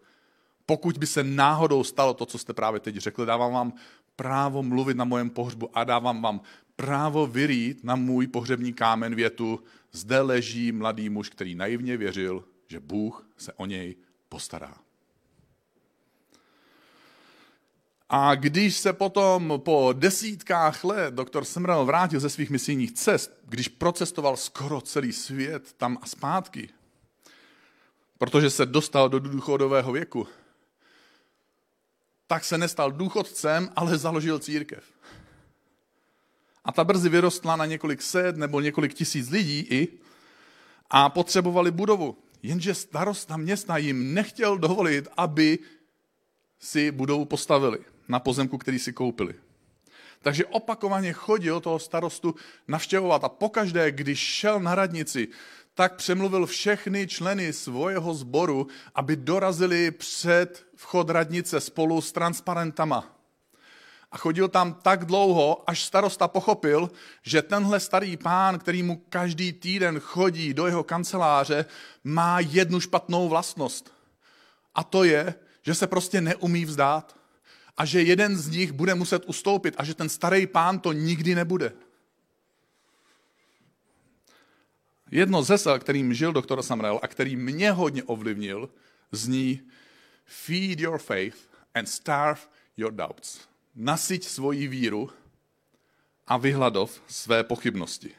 pokud 0.65 0.97
by 0.97 1.07
se 1.07 1.23
náhodou 1.23 1.83
stalo 1.83 2.13
to, 2.13 2.25
co 2.25 2.37
jste 2.37 2.53
právě 2.53 2.79
teď 2.79 2.95
řekli, 2.95 3.25
dávám 3.25 3.53
vám 3.53 3.73
právo 4.15 4.63
mluvit 4.63 4.97
na 4.97 5.05
mojem 5.05 5.29
pohřbu 5.29 5.77
a 5.77 5.83
dávám 5.83 6.21
vám 6.21 6.41
právo 6.75 7.27
vyrít 7.27 7.83
na 7.83 7.95
můj 7.95 8.27
pohřební 8.27 8.73
kámen 8.73 9.15
větu, 9.15 9.63
zde 9.91 10.21
leží 10.21 10.71
mladý 10.71 11.09
muž, 11.09 11.29
který 11.29 11.55
naivně 11.55 11.97
věřil, 11.97 12.43
že 12.67 12.79
Bůh 12.79 13.27
se 13.37 13.53
o 13.53 13.65
něj 13.65 13.95
postará. 14.29 14.75
A 18.09 18.35
když 18.35 18.77
se 18.77 18.93
potom 18.93 19.61
po 19.65 19.93
desítkách 19.97 20.83
let 20.83 21.13
doktor 21.13 21.45
Semrel 21.45 21.85
vrátil 21.85 22.19
ze 22.19 22.29
svých 22.29 22.49
misijních 22.49 22.91
cest, 22.91 23.31
když 23.49 23.67
procestoval 23.67 24.37
skoro 24.37 24.81
celý 24.81 25.13
svět 25.13 25.73
tam 25.73 25.97
a 26.01 26.05
zpátky, 26.05 26.69
protože 28.17 28.49
se 28.49 28.65
dostal 28.65 29.09
do 29.09 29.19
důchodového 29.19 29.91
věku, 29.91 30.27
tak 32.33 32.43
se 32.43 32.57
nestal 32.57 32.91
důchodcem, 32.91 33.69
ale 33.75 33.97
založil 33.97 34.39
církev. 34.39 34.83
A 36.65 36.71
ta 36.71 36.83
brzy 36.83 37.09
vyrostla 37.09 37.55
na 37.55 37.65
několik 37.65 38.01
set 38.01 38.37
nebo 38.37 38.61
několik 38.61 38.93
tisíc 38.93 39.29
lidí 39.29 39.59
i 39.69 39.87
a 40.89 41.09
potřebovali 41.09 41.71
budovu. 41.71 42.17
Jenže 42.43 42.73
starosta 42.73 43.37
města 43.37 43.77
jim 43.77 44.13
nechtěl 44.13 44.57
dovolit, 44.57 45.07
aby 45.17 45.59
si 46.59 46.91
budovu 46.91 47.25
postavili 47.25 47.79
na 48.07 48.19
pozemku, 48.19 48.57
který 48.57 48.79
si 48.79 48.93
koupili. 48.93 49.33
Takže 50.21 50.45
opakovaně 50.45 51.13
chodil 51.13 51.61
toho 51.61 51.79
starostu 51.79 52.35
navštěvovat 52.67 53.23
a 53.23 53.29
pokaždé, 53.29 53.91
když 53.91 54.19
šel 54.19 54.59
na 54.59 54.75
radnici, 54.75 55.27
tak 55.75 55.95
přemluvil 55.95 56.45
všechny 56.45 57.07
členy 57.07 57.53
svého 57.53 58.13
sboru, 58.13 58.67
aby 58.95 59.15
dorazili 59.15 59.91
před 59.91 60.65
vchod 60.75 61.09
radnice 61.09 61.59
spolu 61.59 62.01
s 62.01 62.11
transparentama. 62.11 63.09
A 64.11 64.17
chodil 64.17 64.47
tam 64.47 64.73
tak 64.73 65.05
dlouho, 65.05 65.69
až 65.69 65.83
starosta 65.83 66.27
pochopil, 66.27 66.91
že 67.23 67.41
tenhle 67.41 67.79
starý 67.79 68.17
pán, 68.17 68.59
který 68.59 68.83
mu 68.83 68.95
každý 69.09 69.53
týden 69.53 69.99
chodí 69.99 70.53
do 70.53 70.65
jeho 70.67 70.83
kanceláře, 70.83 71.65
má 72.03 72.39
jednu 72.39 72.79
špatnou 72.79 73.29
vlastnost. 73.29 73.93
A 74.75 74.83
to 74.83 75.03
je, 75.03 75.35
že 75.61 75.75
se 75.75 75.87
prostě 75.87 76.21
neumí 76.21 76.65
vzdát. 76.65 77.15
A 77.77 77.85
že 77.85 78.01
jeden 78.01 78.37
z 78.37 78.47
nich 78.47 78.71
bude 78.71 78.95
muset 78.95 79.25
ustoupit 79.25 79.75
a 79.77 79.83
že 79.83 79.93
ten 79.93 80.09
starý 80.09 80.47
pán 80.47 80.79
to 80.79 80.93
nikdy 80.93 81.35
nebude. 81.35 81.73
Jedno 85.13 85.43
z 85.43 85.49
hesel, 85.49 85.79
kterým 85.79 86.13
žil 86.13 86.33
doktor 86.33 86.63
Samuel 86.63 86.99
a 87.01 87.07
který 87.07 87.35
mě 87.35 87.71
hodně 87.71 88.03
ovlivnil, 88.03 88.69
zní 89.11 89.61
Feed 90.25 90.79
your 90.79 90.97
faith 90.97 91.37
and 91.73 91.85
starve 91.85 92.41
your 92.77 92.91
doubts. 92.91 93.39
Nasyť 93.75 94.25
svoji 94.25 94.67
víru 94.67 95.09
a 96.27 96.37
vyhladov 96.37 97.01
své 97.07 97.43
pochybnosti. 97.43 98.11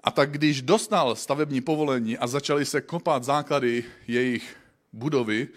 A 0.00 0.10
tak 0.10 0.30
když 0.30 0.62
dostal 0.62 1.16
stavební 1.16 1.60
povolení 1.60 2.18
a 2.18 2.26
začali 2.26 2.66
se 2.66 2.80
kopat 2.80 3.24
základy 3.24 3.84
jejich 4.06 4.56
budovy, 4.92 5.48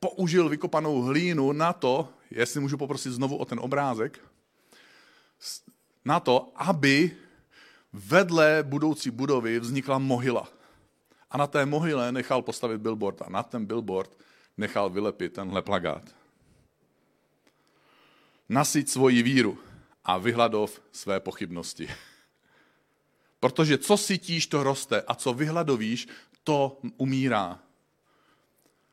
použil 0.00 0.48
vykopanou 0.48 1.02
hlínu 1.02 1.52
na 1.52 1.72
to, 1.72 2.08
jestli 2.30 2.60
můžu 2.60 2.76
poprosit 2.76 3.12
znovu 3.12 3.36
o 3.36 3.44
ten 3.44 3.60
obrázek, 3.60 4.20
na 6.04 6.20
to, 6.20 6.52
aby 6.54 7.25
vedle 7.96 8.62
budoucí 8.62 9.10
budovy 9.10 9.60
vznikla 9.60 9.98
mohyla. 9.98 10.48
A 11.30 11.38
na 11.38 11.46
té 11.46 11.66
mohyle 11.66 12.12
nechal 12.12 12.42
postavit 12.42 12.80
billboard 12.80 13.22
a 13.22 13.30
na 13.30 13.42
ten 13.42 13.66
billboard 13.66 14.18
nechal 14.56 14.90
vylepit 14.90 15.32
tenhle 15.32 15.62
plagát. 15.62 16.04
Nasyť 18.48 18.88
svoji 18.88 19.22
víru 19.22 19.58
a 20.04 20.18
vyhladov 20.18 20.80
své 20.92 21.20
pochybnosti. 21.20 21.88
Protože 23.40 23.78
co 23.78 23.96
sytíš, 23.96 24.46
to 24.46 24.62
roste 24.62 25.02
a 25.02 25.14
co 25.14 25.32
vyhladovíš, 25.32 26.08
to 26.44 26.78
umírá. 26.96 27.58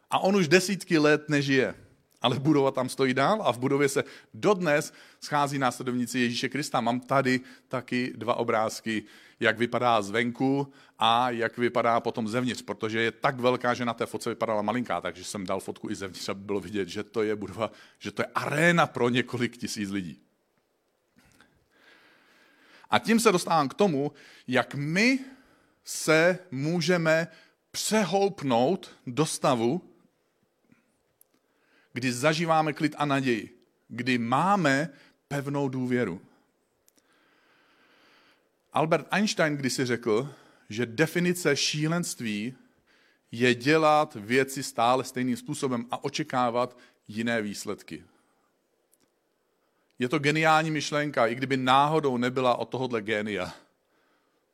A 0.09 0.19
on 0.19 0.35
už 0.35 0.47
desítky 0.47 0.97
let 0.97 1.29
nežije 1.29 1.75
ale 2.23 2.39
budova 2.39 2.71
tam 2.71 2.89
stojí 2.89 3.13
dál 3.13 3.41
a 3.41 3.51
v 3.51 3.59
budově 3.59 3.89
se 3.89 4.03
dodnes 4.33 4.93
schází 5.19 5.59
následovníci 5.59 6.19
Ježíše 6.19 6.49
Krista. 6.49 6.81
Mám 6.81 6.99
tady 6.99 7.39
taky 7.67 8.13
dva 8.15 8.35
obrázky, 8.35 9.03
jak 9.39 9.57
vypadá 9.57 10.01
zvenku 10.01 10.73
a 10.99 11.29
jak 11.29 11.57
vypadá 11.57 11.99
potom 11.99 12.27
zevnitř, 12.27 12.61
protože 12.61 13.01
je 13.01 13.11
tak 13.11 13.39
velká, 13.39 13.73
že 13.73 13.85
na 13.85 13.93
té 13.93 14.05
fotce 14.05 14.29
vypadala 14.29 14.61
malinká, 14.61 15.01
takže 15.01 15.23
jsem 15.23 15.45
dal 15.45 15.59
fotku 15.59 15.89
i 15.89 15.95
zevnitř, 15.95 16.29
aby 16.29 16.41
bylo 16.41 16.59
vidět, 16.59 16.87
že 16.87 17.03
to 17.03 17.23
je 17.23 17.35
budova, 17.35 17.71
že 17.99 18.11
to 18.11 18.21
je 18.21 18.27
aréna 18.35 18.87
pro 18.87 19.09
několik 19.09 19.57
tisíc 19.57 19.89
lidí. 19.89 20.19
A 22.89 22.99
tím 22.99 23.19
se 23.19 23.31
dostávám 23.31 23.69
k 23.69 23.73
tomu, 23.73 24.11
jak 24.47 24.75
my 24.75 25.19
se 25.83 26.39
můžeme 26.51 27.27
přehoupnout 27.71 28.91
do 29.07 29.25
stavu, 29.25 29.92
kdy 31.93 32.13
zažíváme 32.13 32.73
klid 32.73 32.95
a 32.97 33.05
naději, 33.05 33.57
kdy 33.87 34.17
máme 34.17 34.89
pevnou 35.27 35.69
důvěru. 35.69 36.21
Albert 38.73 39.07
Einstein 39.11 39.57
kdysi 39.57 39.85
řekl, 39.85 40.33
že 40.69 40.85
definice 40.85 41.55
šílenství 41.55 42.55
je 43.31 43.55
dělat 43.55 44.17
věci 44.19 44.63
stále 44.63 45.03
stejným 45.03 45.37
způsobem 45.37 45.85
a 45.91 46.03
očekávat 46.03 46.77
jiné 47.07 47.41
výsledky. 47.41 48.03
Je 49.99 50.09
to 50.09 50.19
geniální 50.19 50.71
myšlenka, 50.71 51.27
i 51.27 51.35
kdyby 51.35 51.57
náhodou 51.57 52.17
nebyla 52.17 52.55
od 52.55 52.69
tohohle 52.69 53.01
génia, 53.01 53.53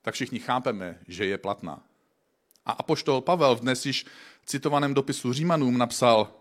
tak 0.02 0.14
všichni 0.14 0.40
chápeme, 0.40 1.00
že 1.08 1.26
je 1.26 1.38
platná. 1.38 1.84
A 2.66 2.72
apoštol 2.72 3.22
Pavel 3.22 3.56
v 3.56 3.60
dnes 3.60 3.86
již 3.86 4.06
citovaném 4.46 4.94
dopisu 4.94 5.34
Římanům 5.34 5.78
napsal, 5.78 6.39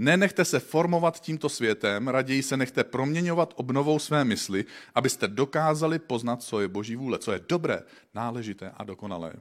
Nenechte 0.00 0.44
se 0.44 0.60
formovat 0.60 1.20
tímto 1.20 1.48
světem, 1.48 2.08
raději 2.08 2.42
se 2.42 2.56
nechte 2.56 2.84
proměňovat 2.84 3.54
obnovou 3.56 3.98
své 3.98 4.24
mysli, 4.24 4.64
abyste 4.94 5.28
dokázali 5.28 5.98
poznat, 5.98 6.42
co 6.42 6.60
je 6.60 6.68
boží 6.68 6.96
vůle, 6.96 7.18
co 7.18 7.32
je 7.32 7.40
dobré, 7.48 7.82
náležité 8.14 8.72
a 8.76 8.84
dokonalé. 8.84 9.32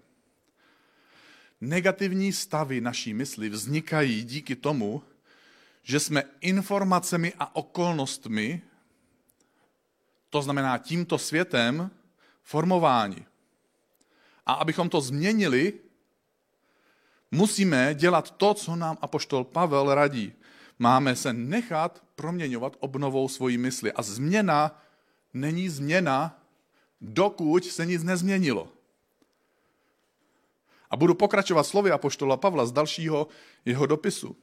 Negativní 1.61 2.33
stavy 2.33 2.81
naší 2.81 3.13
mysli 3.13 3.49
vznikají 3.49 4.23
díky 4.23 4.55
tomu, 4.55 5.03
že 5.83 5.99
jsme 5.99 6.23
informacemi 6.41 7.33
a 7.39 7.55
okolnostmi, 7.55 8.61
to 10.29 10.41
znamená 10.41 10.77
tímto 10.77 11.17
světem, 11.17 11.91
formováni. 12.43 13.25
A 14.45 14.53
abychom 14.53 14.89
to 14.89 15.01
změnili, 15.01 15.73
musíme 17.31 17.95
dělat 17.95 18.31
to, 18.31 18.53
co 18.53 18.75
nám 18.75 18.97
apoštol 19.01 19.43
Pavel 19.43 19.95
radí 19.95 20.33
máme 20.79 21.15
se 21.15 21.33
nechat 21.33 22.03
proměňovat 22.15 22.77
obnovou 22.79 23.27
svojí 23.27 23.57
mysli. 23.57 23.93
A 23.93 24.01
změna 24.01 24.81
není 25.33 25.69
změna, 25.69 26.43
dokud 27.01 27.65
se 27.65 27.85
nic 27.85 28.03
nezměnilo. 28.03 28.67
A 30.89 30.97
budu 30.97 31.13
pokračovat 31.13 31.63
slovy 31.63 31.91
apoštola 31.91 32.37
Pavla 32.37 32.65
z 32.65 32.71
dalšího 32.71 33.27
jeho 33.65 33.85
dopisu. 33.85 34.35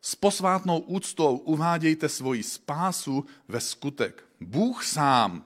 S 0.00 0.14
posvátnou 0.14 0.78
úctou 0.78 1.36
uvádějte 1.36 2.08
svoji 2.08 2.42
spásu 2.42 3.26
ve 3.48 3.60
skutek. 3.60 4.24
Bůh 4.40 4.84
sám 4.84 5.44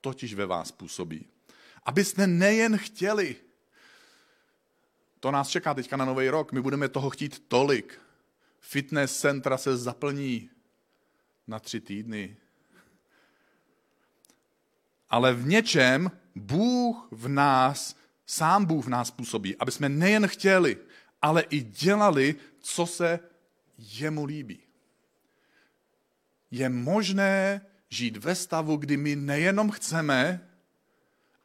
totiž 0.00 0.34
ve 0.34 0.46
vás 0.46 0.72
působí. 0.72 1.26
Abyste 1.84 2.26
nejen 2.26 2.78
chtěli, 2.78 3.36
to 5.20 5.30
nás 5.30 5.48
čeká 5.48 5.74
teďka 5.74 5.96
na 5.96 6.04
nový 6.04 6.28
rok, 6.28 6.52
my 6.52 6.60
budeme 6.60 6.88
toho 6.88 7.10
chtít 7.10 7.44
tolik, 7.48 8.00
fitness 8.60 9.20
centra 9.20 9.58
se 9.58 9.76
zaplní 9.76 10.50
na 11.46 11.58
tři 11.58 11.80
týdny. 11.80 12.36
Ale 15.10 15.34
v 15.34 15.46
něčem 15.46 16.10
Bůh 16.34 17.08
v 17.10 17.28
nás, 17.28 17.96
sám 18.26 18.64
Bůh 18.64 18.84
v 18.84 18.88
nás 18.88 19.10
působí, 19.10 19.56
aby 19.56 19.72
jsme 19.72 19.88
nejen 19.88 20.28
chtěli, 20.28 20.76
ale 21.22 21.42
i 21.42 21.60
dělali, 21.60 22.34
co 22.58 22.86
se 22.86 23.20
jemu 23.78 24.24
líbí. 24.24 24.60
Je 26.50 26.68
možné 26.68 27.60
žít 27.88 28.16
ve 28.16 28.34
stavu, 28.34 28.76
kdy 28.76 28.96
my 28.96 29.16
nejenom 29.16 29.70
chceme, 29.70 30.48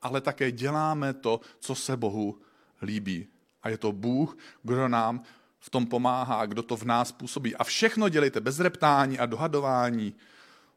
ale 0.01 0.21
také 0.21 0.51
děláme 0.51 1.13
to, 1.13 1.39
co 1.59 1.75
se 1.75 1.97
Bohu 1.97 2.41
líbí. 2.81 3.27
A 3.63 3.69
je 3.69 3.77
to 3.77 3.91
Bůh, 3.91 4.37
kdo 4.63 4.87
nám 4.87 5.23
v 5.65 5.69
tom 5.69 5.85
pomáhá, 5.85 6.45
kdo 6.45 6.63
to 6.63 6.77
v 6.77 6.83
nás 6.83 7.11
působí. 7.11 7.55
A 7.55 7.63
všechno 7.63 8.09
dělejte 8.09 8.41
bez 8.41 8.59
reptání 8.59 9.19
a 9.19 9.25
dohadování. 9.25 10.15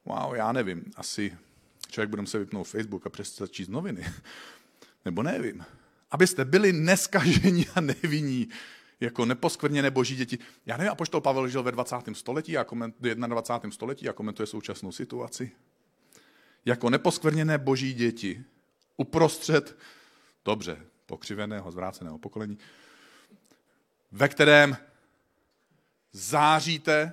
Wow, 0.04 0.34
já 0.34 0.52
nevím, 0.52 0.84
asi 0.96 1.38
člověk 1.90 2.10
bude 2.10 2.26
se 2.26 2.38
vypnout 2.38 2.68
Facebook 2.68 3.06
a 3.06 3.10
přestat 3.10 3.50
číst 3.50 3.68
noviny. 3.68 4.06
Nebo 5.04 5.22
nevím. 5.22 5.64
Abyste 6.10 6.44
byli 6.44 6.72
neskažení 6.72 7.66
a 7.74 7.80
nevinní, 7.80 8.48
jako 9.00 9.24
neposkvrněné 9.24 9.90
boží 9.90 10.16
děti. 10.16 10.38
Já 10.66 10.76
nevím, 10.76 10.92
apoštol 10.92 11.20
Pavel 11.20 11.48
žil 11.48 11.62
ve 11.62 11.72
20. 11.72 11.96
století 12.12 12.58
a 12.58 12.64
komentuje, 12.64 13.14
21. 13.14 13.70
století 13.70 14.08
a 14.08 14.12
komentuje 14.12 14.46
současnou 14.46 14.92
situaci. 14.92 15.52
Jako 16.64 16.90
neposkvrněné 16.90 17.58
boží 17.58 17.94
děti 17.94 18.44
uprostřed, 18.96 19.78
dobře, 20.44 20.78
pokřiveného, 21.06 21.72
zvráceného 21.72 22.18
pokolení, 22.18 22.58
ve 24.16 24.28
kterém 24.28 24.76
záříte 26.12 27.12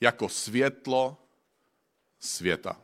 jako 0.00 0.28
světlo 0.28 1.22
světa. 2.20 2.80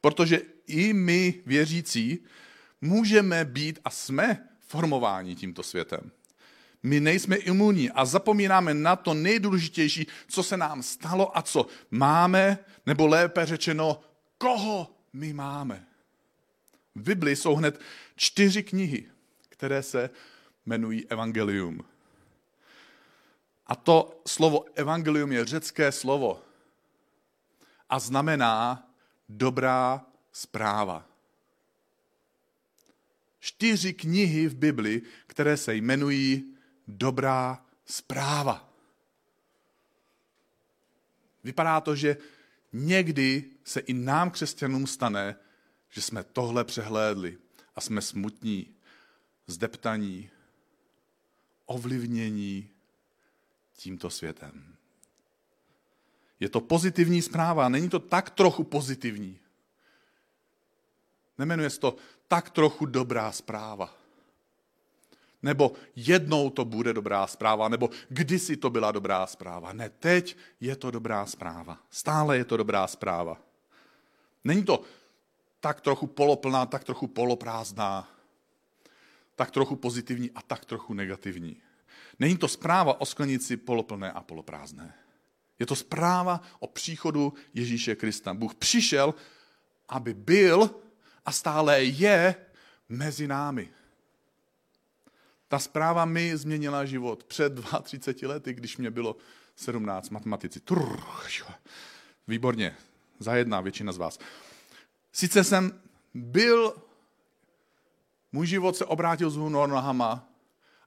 Protože 0.00 0.40
i 0.66 0.92
my, 0.92 1.42
věřící, 1.46 2.24
můžeme 2.80 3.44
být 3.44 3.78
a 3.84 3.90
jsme 3.90 4.48
formováni 4.60 5.36
tímto 5.36 5.62
světem. 5.62 6.10
My 6.82 7.00
nejsme 7.00 7.36
imunní 7.36 7.90
a 7.90 8.04
zapomínáme 8.04 8.74
na 8.74 8.96
to 8.96 9.14
nejdůležitější, 9.14 10.06
co 10.28 10.42
se 10.42 10.56
nám 10.56 10.82
stalo 10.82 11.38
a 11.38 11.42
co 11.42 11.66
máme, 11.90 12.58
nebo 12.86 13.06
lépe 13.06 13.46
řečeno, 13.46 14.00
koho 14.38 14.96
my 15.12 15.32
máme. 15.32 15.86
V 16.94 17.02
Biblii 17.02 17.36
jsou 17.36 17.54
hned 17.54 17.80
čtyři 18.16 18.62
knihy, 18.62 19.11
které 19.62 19.82
se 19.82 20.10
jmenují 20.66 21.06
Evangelium. 21.06 21.84
A 23.66 23.74
to 23.74 24.22
slovo 24.26 24.64
evangelium 24.74 25.32
je 25.32 25.44
řecké 25.44 25.92
slovo 25.92 26.42
a 27.88 27.98
znamená 27.98 28.90
dobrá 29.28 30.06
zpráva. 30.32 31.06
Čtyři 33.40 33.92
knihy 33.92 34.48
v 34.48 34.54
Bibli, 34.54 35.02
které 35.26 35.56
se 35.56 35.74
jmenují 35.74 36.54
dobrá 36.88 37.66
zpráva. 37.86 38.68
Vypadá 41.44 41.80
to, 41.80 41.96
že 41.96 42.16
někdy 42.72 43.44
se 43.64 43.80
i 43.80 43.92
nám, 43.92 44.30
křesťanům, 44.30 44.86
stane, 44.86 45.36
že 45.88 46.02
jsme 46.02 46.24
tohle 46.24 46.64
přehlédli 46.64 47.38
a 47.76 47.80
jsme 47.80 48.00
smutní, 48.02 48.74
zdeptaní, 49.46 50.30
ovlivnění 51.66 52.70
tímto 53.72 54.10
světem. 54.10 54.76
Je 56.40 56.48
to 56.48 56.60
pozitivní 56.60 57.22
zpráva, 57.22 57.68
není 57.68 57.88
to 57.88 57.98
tak 57.98 58.30
trochu 58.30 58.64
pozitivní. 58.64 59.38
Nemenuje 61.38 61.70
se 61.70 61.80
to 61.80 61.96
tak 62.28 62.50
trochu 62.50 62.86
dobrá 62.86 63.32
zpráva. 63.32 63.94
Nebo 65.42 65.72
jednou 65.96 66.50
to 66.50 66.64
bude 66.64 66.92
dobrá 66.92 67.26
zpráva, 67.26 67.68
nebo 67.68 67.90
kdysi 68.08 68.56
to 68.56 68.70
byla 68.70 68.92
dobrá 68.92 69.26
zpráva. 69.26 69.72
Ne, 69.72 69.90
teď 69.90 70.36
je 70.60 70.76
to 70.76 70.90
dobrá 70.90 71.26
zpráva. 71.26 71.78
Stále 71.90 72.36
je 72.36 72.44
to 72.44 72.56
dobrá 72.56 72.86
zpráva. 72.86 73.36
Není 74.44 74.64
to 74.64 74.82
tak 75.60 75.80
trochu 75.80 76.06
poloplná, 76.06 76.66
tak 76.66 76.84
trochu 76.84 77.06
poloprázdná, 77.06 78.08
tak 79.34 79.50
trochu 79.50 79.76
pozitivní 79.76 80.30
a 80.30 80.42
tak 80.42 80.64
trochu 80.64 80.94
negativní. 80.94 81.62
Není 82.18 82.36
to 82.36 82.48
zpráva 82.48 83.00
o 83.00 83.06
sklenici 83.06 83.56
poloplné 83.56 84.12
a 84.12 84.22
poloprázdné. 84.22 84.94
Je 85.58 85.66
to 85.66 85.76
zpráva 85.76 86.40
o 86.58 86.66
příchodu 86.66 87.32
Ježíše 87.54 87.94
Krista. 87.94 88.34
Bůh 88.34 88.54
přišel, 88.54 89.14
aby 89.88 90.14
byl 90.14 90.70
a 91.24 91.32
stále 91.32 91.84
je 91.84 92.34
mezi 92.88 93.28
námi. 93.28 93.70
Ta 95.48 95.58
zpráva 95.58 96.04
mi 96.04 96.36
změnila 96.36 96.84
život 96.84 97.24
před 97.24 97.52
32 97.82 98.34
lety, 98.34 98.54
když 98.54 98.76
mě 98.76 98.90
bylo 98.90 99.16
17 99.56 100.10
matematici. 100.10 100.60
Trrr, 100.60 101.00
výborně, 102.28 102.76
za 103.18 103.34
jedna 103.34 103.60
většina 103.60 103.92
z 103.92 103.96
vás. 103.96 104.18
Sice 105.12 105.44
jsem 105.44 105.80
byl, 106.14 106.74
můj 108.32 108.46
život 108.46 108.76
se 108.76 108.84
obrátil 108.84 109.30
z 109.30 109.36
hůru 109.36 109.66
nohama 109.66 110.28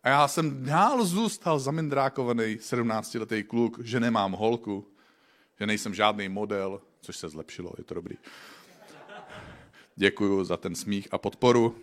a 0.03 0.09
já 0.09 0.27
jsem 0.27 0.65
dál 0.65 1.05
zůstal 1.05 1.59
zamindrákovaný 1.59 2.55
17-letý 2.55 3.43
kluk, 3.43 3.79
že 3.83 3.99
nemám 3.99 4.31
holku, 4.31 4.87
že 5.59 5.67
nejsem 5.67 5.93
žádný 5.93 6.29
model, 6.29 6.81
což 7.01 7.17
se 7.17 7.29
zlepšilo, 7.29 7.71
je 7.77 7.83
to 7.83 7.93
dobrý. 7.93 8.15
Děkuju 9.95 10.43
za 10.43 10.57
ten 10.57 10.75
smích 10.75 11.07
a 11.11 11.17
podporu. 11.17 11.75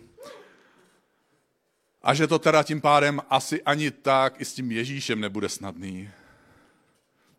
A 2.01 2.13
že 2.13 2.27
to 2.27 2.39
teda 2.39 2.63
tím 2.63 2.81
pádem 2.81 3.21
asi 3.29 3.63
ani 3.63 3.91
tak 3.91 4.41
i 4.41 4.45
s 4.45 4.53
tím 4.53 4.71
Ježíšem 4.71 5.19
nebude 5.19 5.49
snadný. 5.49 6.09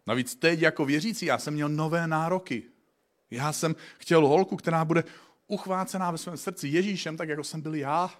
Navíc 0.06 0.34
teď 0.34 0.60
jako 0.60 0.84
věřící 0.84 1.26
já 1.26 1.38
jsem 1.38 1.54
měl 1.54 1.68
nové 1.68 2.06
nároky. 2.06 2.62
Já 3.30 3.52
jsem 3.52 3.76
chtěl 3.98 4.26
holku, 4.26 4.56
která 4.56 4.84
bude 4.84 5.04
uchvácená 5.46 6.10
ve 6.10 6.18
svém 6.18 6.36
srdci 6.36 6.68
Ježíšem, 6.68 7.16
tak 7.16 7.28
jako 7.28 7.44
jsem 7.44 7.60
byl 7.60 7.74
já. 7.74 8.10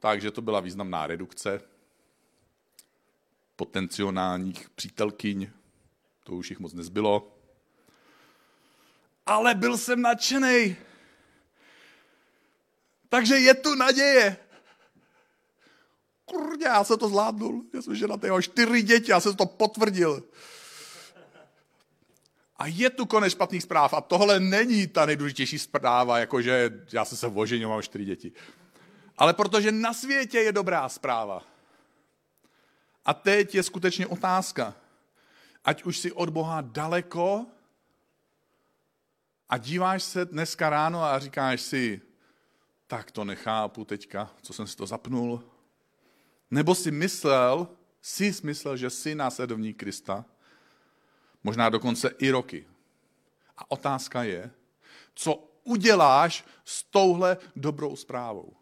Takže 0.00 0.30
to 0.30 0.42
byla 0.42 0.60
významná 0.60 1.06
redukce 1.06 1.60
potenciálních 3.56 4.70
přítelkyň, 4.70 5.50
to 6.24 6.32
už 6.32 6.50
jich 6.50 6.58
moc 6.58 6.72
nezbylo. 6.72 7.38
Ale 9.26 9.54
byl 9.54 9.78
jsem 9.78 10.02
nadšený. 10.02 10.76
Takže 13.08 13.34
je 13.34 13.54
tu 13.54 13.74
naděje. 13.74 14.36
Kurde, 16.24 16.66
já 16.66 16.84
jsem 16.84 16.98
to 16.98 17.08
zvládnul. 17.08 17.64
Já 17.74 17.82
jsem 17.82 17.94
žena 17.94 18.16
jeho 18.24 18.42
čtyři 18.42 18.82
děti, 18.82 19.10
já 19.10 19.20
jsem 19.20 19.36
to 19.36 19.46
potvrdil. 19.46 20.22
A 22.56 22.66
je 22.66 22.90
tu 22.90 23.06
konec 23.06 23.32
špatných 23.32 23.62
zpráv. 23.62 23.94
A 23.94 24.00
tohle 24.00 24.40
není 24.40 24.86
ta 24.86 25.06
nejdůležitější 25.06 25.58
zpráva, 25.58 26.18
jakože 26.18 26.70
já 26.92 27.04
jsem 27.04 27.18
se 27.18 27.26
oženil, 27.26 27.68
mám 27.68 27.82
čtyři 27.82 28.04
děti. 28.04 28.32
Ale 29.18 29.34
protože 29.34 29.72
na 29.72 29.94
světě 29.94 30.38
je 30.38 30.52
dobrá 30.52 30.88
zpráva. 30.88 31.42
A 33.04 33.14
teď 33.14 33.54
je 33.54 33.62
skutečně 33.62 34.06
otázka. 34.06 34.74
Ať 35.64 35.82
už 35.82 35.98
si 35.98 36.12
od 36.12 36.28
Boha 36.28 36.60
daleko 36.60 37.46
a 39.48 39.58
díváš 39.58 40.02
se 40.02 40.24
dneska 40.24 40.70
ráno 40.70 41.02
a 41.02 41.18
říkáš 41.18 41.60
si, 41.60 42.00
tak 42.86 43.10
to 43.10 43.24
nechápu 43.24 43.84
teďka, 43.84 44.30
co 44.42 44.52
jsem 44.52 44.66
si 44.66 44.76
to 44.76 44.86
zapnul. 44.86 45.42
Nebo 46.50 46.74
si 46.74 46.90
myslel, 46.90 47.68
si 48.02 48.34
myslel, 48.42 48.76
že 48.76 48.90
jsi 48.90 49.14
následovník 49.14 49.78
Krista, 49.78 50.24
možná 51.44 51.68
dokonce 51.68 52.14
i 52.18 52.30
roky. 52.30 52.66
A 53.58 53.70
otázka 53.70 54.22
je, 54.22 54.50
co 55.14 55.44
uděláš 55.64 56.44
s 56.64 56.82
touhle 56.82 57.36
dobrou 57.56 57.96
zprávou. 57.96 58.52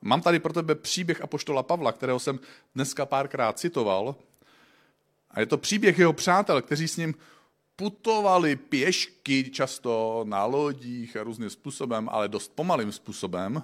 Mám 0.00 0.22
tady 0.22 0.40
pro 0.40 0.52
tebe 0.52 0.74
příběh 0.74 1.20
Apoštola 1.20 1.62
Pavla, 1.62 1.92
kterého 1.92 2.18
jsem 2.18 2.40
dneska 2.74 3.06
párkrát 3.06 3.58
citoval. 3.58 4.14
A 5.30 5.40
je 5.40 5.46
to 5.46 5.58
příběh 5.58 5.98
jeho 5.98 6.12
přátel, 6.12 6.62
kteří 6.62 6.88
s 6.88 6.96
ním 6.96 7.14
putovali 7.76 8.56
pěšky, 8.56 9.50
často 9.50 10.24
na 10.28 10.44
lodích 10.44 11.16
a 11.16 11.22
různým 11.22 11.50
způsobem, 11.50 12.08
ale 12.12 12.28
dost 12.28 12.52
pomalým 12.54 12.92
způsobem, 12.92 13.62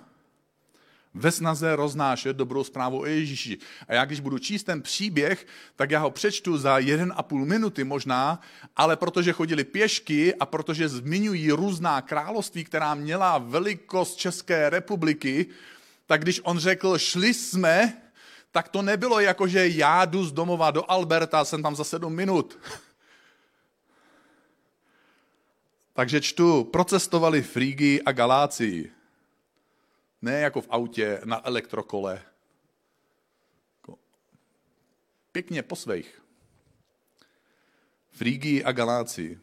ve 1.19 1.31
snaze 1.31 1.77
roznášet 1.77 2.37
dobrou 2.37 2.65
zprávu 2.65 3.01
o 3.01 3.07
Ježíši. 3.07 3.59
A 3.89 3.95
já 3.95 4.05
když 4.05 4.21
budu 4.21 4.39
číst 4.39 4.63
ten 4.63 4.83
příběh, 4.83 5.47
tak 5.77 5.91
já 5.91 5.99
ho 5.99 6.11
přečtu 6.11 6.59
za 6.59 6.79
jeden 6.79 7.13
a 7.17 7.23
půl 7.23 7.47
minuty 7.47 7.85
možná, 7.85 8.41
ale 8.77 8.97
protože 8.97 9.33
chodili 9.33 9.65
pěšky 9.65 10.35
a 10.35 10.47
protože 10.47 10.89
zmiňují 10.89 11.53
různá 11.53 12.01
království, 12.03 12.65
která 12.65 12.95
měla 12.95 13.39
velikost 13.39 14.17
České 14.17 14.71
republiky, 14.71 15.47
tak 16.07 16.23
když 16.23 16.41
on 16.45 16.59
řekl, 16.59 16.99
šli 16.99 17.35
jsme, 17.35 18.03
tak 18.51 18.69
to 18.69 18.83
nebylo 18.83 19.21
jako, 19.21 19.49
že 19.49 19.69
já 19.69 20.05
jdu 20.05 20.25
z 20.25 20.33
domova 20.33 20.71
do 20.71 20.91
Alberta, 20.91 21.45
jsem 21.45 21.63
tam 21.63 21.77
za 21.77 21.85
sedm 21.85 22.15
minut. 22.15 22.59
Takže 25.93 26.21
čtu, 26.21 26.65
procestovali 26.65 27.43
Frígii 27.43 28.03
a 28.03 28.13
Galácii. 28.13 28.98
Ne 30.23 30.41
jako 30.41 30.61
v 30.61 30.67
autě 30.71 31.21
na 31.25 31.47
elektrokole. 31.47 32.23
Jako 33.77 33.99
pěkně 35.33 35.63
po 35.63 35.77
svých. 35.77 36.23
Frígii 38.11 38.65
a 38.65 38.73
Galácii. 38.73 39.41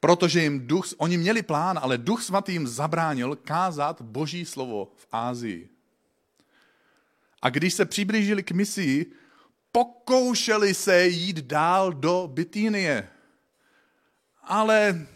Protože 0.00 0.42
jim 0.42 0.66
duch, 0.66 0.86
oni 0.96 1.16
měli 1.16 1.42
plán, 1.42 1.78
ale 1.82 1.98
duch 1.98 2.22
svatý 2.22 2.52
jim 2.52 2.66
zabránil 2.66 3.36
kázat 3.36 4.02
boží 4.02 4.44
slovo 4.44 4.92
v 4.96 5.06
Ázii. 5.12 5.68
A 7.42 7.50
když 7.50 7.74
se 7.74 7.84
přiblížili 7.84 8.42
k 8.42 8.50
misii, 8.50 9.12
pokoušeli 9.72 10.74
se 10.74 11.06
jít 11.06 11.36
dál 11.36 11.92
do 11.92 12.30
Bitínie. 12.32 13.08
Ale 14.42 15.06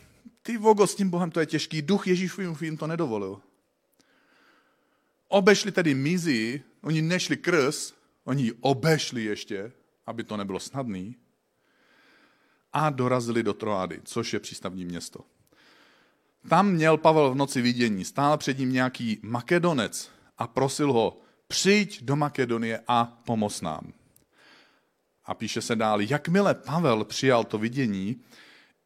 ty 0.42 0.56
vogo, 0.56 0.86
s 0.86 0.94
tím 0.94 1.10
Bohem 1.10 1.30
to 1.30 1.40
je 1.40 1.46
těžký. 1.46 1.82
Duch 1.82 2.06
Ježíšův 2.06 2.62
jim 2.62 2.76
to 2.76 2.86
nedovolil. 2.86 3.42
Obešli 5.28 5.72
tedy 5.72 5.94
mizi, 5.94 6.62
oni 6.80 7.02
nešli 7.02 7.36
krs, 7.36 7.92
oni 8.24 8.42
ji 8.42 8.52
obešli 8.60 9.24
ještě, 9.24 9.72
aby 10.06 10.24
to 10.24 10.36
nebylo 10.36 10.60
snadný, 10.60 11.16
a 12.72 12.90
dorazili 12.90 13.42
do 13.42 13.54
Troády, 13.54 14.00
což 14.04 14.32
je 14.32 14.40
přístavní 14.40 14.84
město. 14.84 15.20
Tam 16.48 16.70
měl 16.70 16.96
Pavel 16.96 17.30
v 17.30 17.34
noci 17.34 17.62
vidění, 17.62 18.04
stál 18.04 18.38
před 18.38 18.58
ním 18.58 18.72
nějaký 18.72 19.18
makedonec 19.22 20.10
a 20.38 20.46
prosil 20.46 20.92
ho, 20.92 21.20
přijď 21.48 22.02
do 22.02 22.16
Makedonie 22.16 22.80
a 22.88 23.04
pomoz 23.04 23.60
nám. 23.60 23.92
A 25.24 25.34
píše 25.34 25.60
se 25.62 25.76
dál, 25.76 26.00
jakmile 26.00 26.54
Pavel 26.54 27.04
přijal 27.04 27.44
to 27.44 27.58
vidění, 27.58 28.20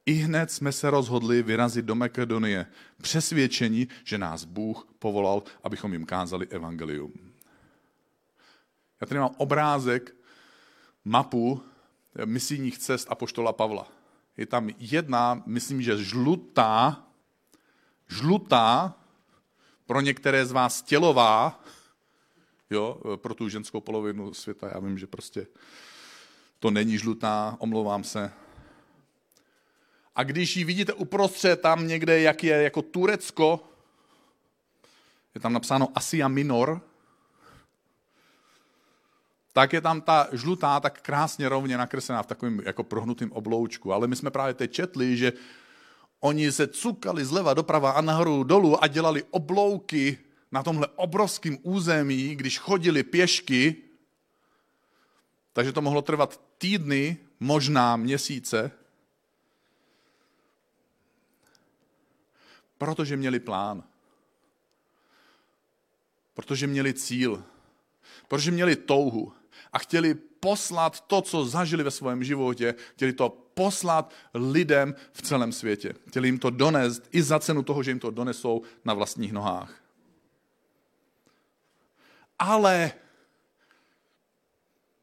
i 0.07 0.13
hned 0.13 0.51
jsme 0.51 0.73
se 0.73 0.91
rozhodli 0.91 1.43
vyrazit 1.43 1.85
do 1.85 1.95
Makedonie, 1.95 2.67
přesvědčení, 3.03 3.89
že 4.05 4.19
nás 4.19 4.45
Bůh 4.45 4.87
povolal, 4.99 5.43
abychom 5.63 5.93
jim 5.93 6.07
kázali 6.07 6.47
evangelium. 6.47 7.13
Já 9.01 9.07
tady 9.07 9.21
mám 9.21 9.35
obrázek, 9.37 10.15
mapu 11.05 11.63
misijních 12.25 12.79
cest 12.79 13.07
Apoštola 13.11 13.53
Pavla. 13.53 13.89
Je 14.37 14.47
tam 14.47 14.71
jedna, 14.79 15.43
myslím, 15.47 15.83
že 15.83 16.05
žlutá, 16.05 17.07
žlutá, 18.09 18.95
pro 19.87 20.01
některé 20.01 20.47
z 20.47 20.53
vás 20.53 20.83
tělová, 20.83 21.65
jo, 22.71 23.01
pro 23.17 23.35
tu 23.35 23.49
ženskou 23.49 23.81
polovinu 23.81 24.35
světa, 24.35 24.71
já 24.75 24.81
vím, 24.81 24.99
že 24.99 25.07
prostě 25.07 25.47
to 26.59 26.71
není 26.71 26.99
žlutá, 26.99 27.57
omlouvám 27.59 28.05
se. 28.05 28.33
A 30.21 30.23
když 30.23 30.57
ji 30.57 30.65
vidíte 30.65 30.93
uprostřed 30.93 31.61
tam 31.61 31.89
někde, 31.89 32.21
jak 32.21 32.45
je 32.45 32.63
jako 32.63 32.83
Turecko, 32.83 33.65
je 35.35 35.41
tam 35.41 35.53
napsáno 35.53 35.89
Asia 35.95 36.29
Minor, 36.29 36.81
tak 39.53 39.73
je 39.73 39.81
tam 39.81 40.01
ta 40.01 40.29
žlutá 40.33 40.81
tak 40.81 41.01
krásně 41.01 41.49
rovně 41.49 41.79
nakreslená 41.79 42.23
v 42.23 42.27
takovém 42.27 42.61
jako 42.65 42.85
prohnutém 42.85 43.33
obloučku. 43.33 43.93
Ale 43.93 44.07
my 44.07 44.17
jsme 44.17 44.31
právě 44.31 44.55
teď 44.55 44.73
četli, 44.73 45.17
že 45.17 45.33
oni 46.21 46.53
se 46.53 46.67
cukali 46.67 47.25
zleva 47.25 47.55
doprava 47.55 47.91
a 47.91 48.01
nahoru 48.01 48.45
dolů 48.45 48.85
a 48.85 48.87
dělali 48.87 49.25
oblouky 49.31 50.19
na 50.53 50.63
tomhle 50.63 50.87
obrovském 50.97 51.59
území, 51.63 52.37
když 52.37 52.59
chodili 52.59 53.03
pěšky, 53.03 53.77
takže 55.53 55.73
to 55.73 55.83
mohlo 55.83 56.03
trvat 56.03 56.41
týdny, 56.59 57.17
možná 57.41 57.97
měsíce, 57.97 58.80
protože 62.81 63.17
měli 63.17 63.41
plán. 63.41 63.85
Protože 66.35 66.67
měli 66.67 66.95
cíl. 66.95 67.45
Protože 68.29 68.51
měli 68.51 68.77
touhu 68.77 69.33
a 69.73 69.79
chtěli 69.79 70.15
poslat 70.15 71.01
to, 71.01 71.23
co 71.23 71.45
zažili 71.45 71.83
ve 71.85 71.91
svém 71.91 72.25
životě, 72.25 72.75
chtěli 72.93 73.13
to 73.13 73.29
poslat 73.55 74.15
lidem 74.35 74.95
v 75.13 75.23
celém 75.23 75.53
světě. 75.53 75.95
Chtěli 76.09 76.29
jim 76.29 76.39
to 76.39 76.51
donést 76.51 77.03
i 77.13 77.23
za 77.23 77.39
cenu 77.39 77.63
toho, 77.63 77.83
že 77.83 77.91
jim 77.91 78.01
to 78.01 78.11
donesou 78.11 78.63
na 78.85 78.95
vlastních 78.95 79.33
nohách. 79.33 79.75
Ale 82.39 82.93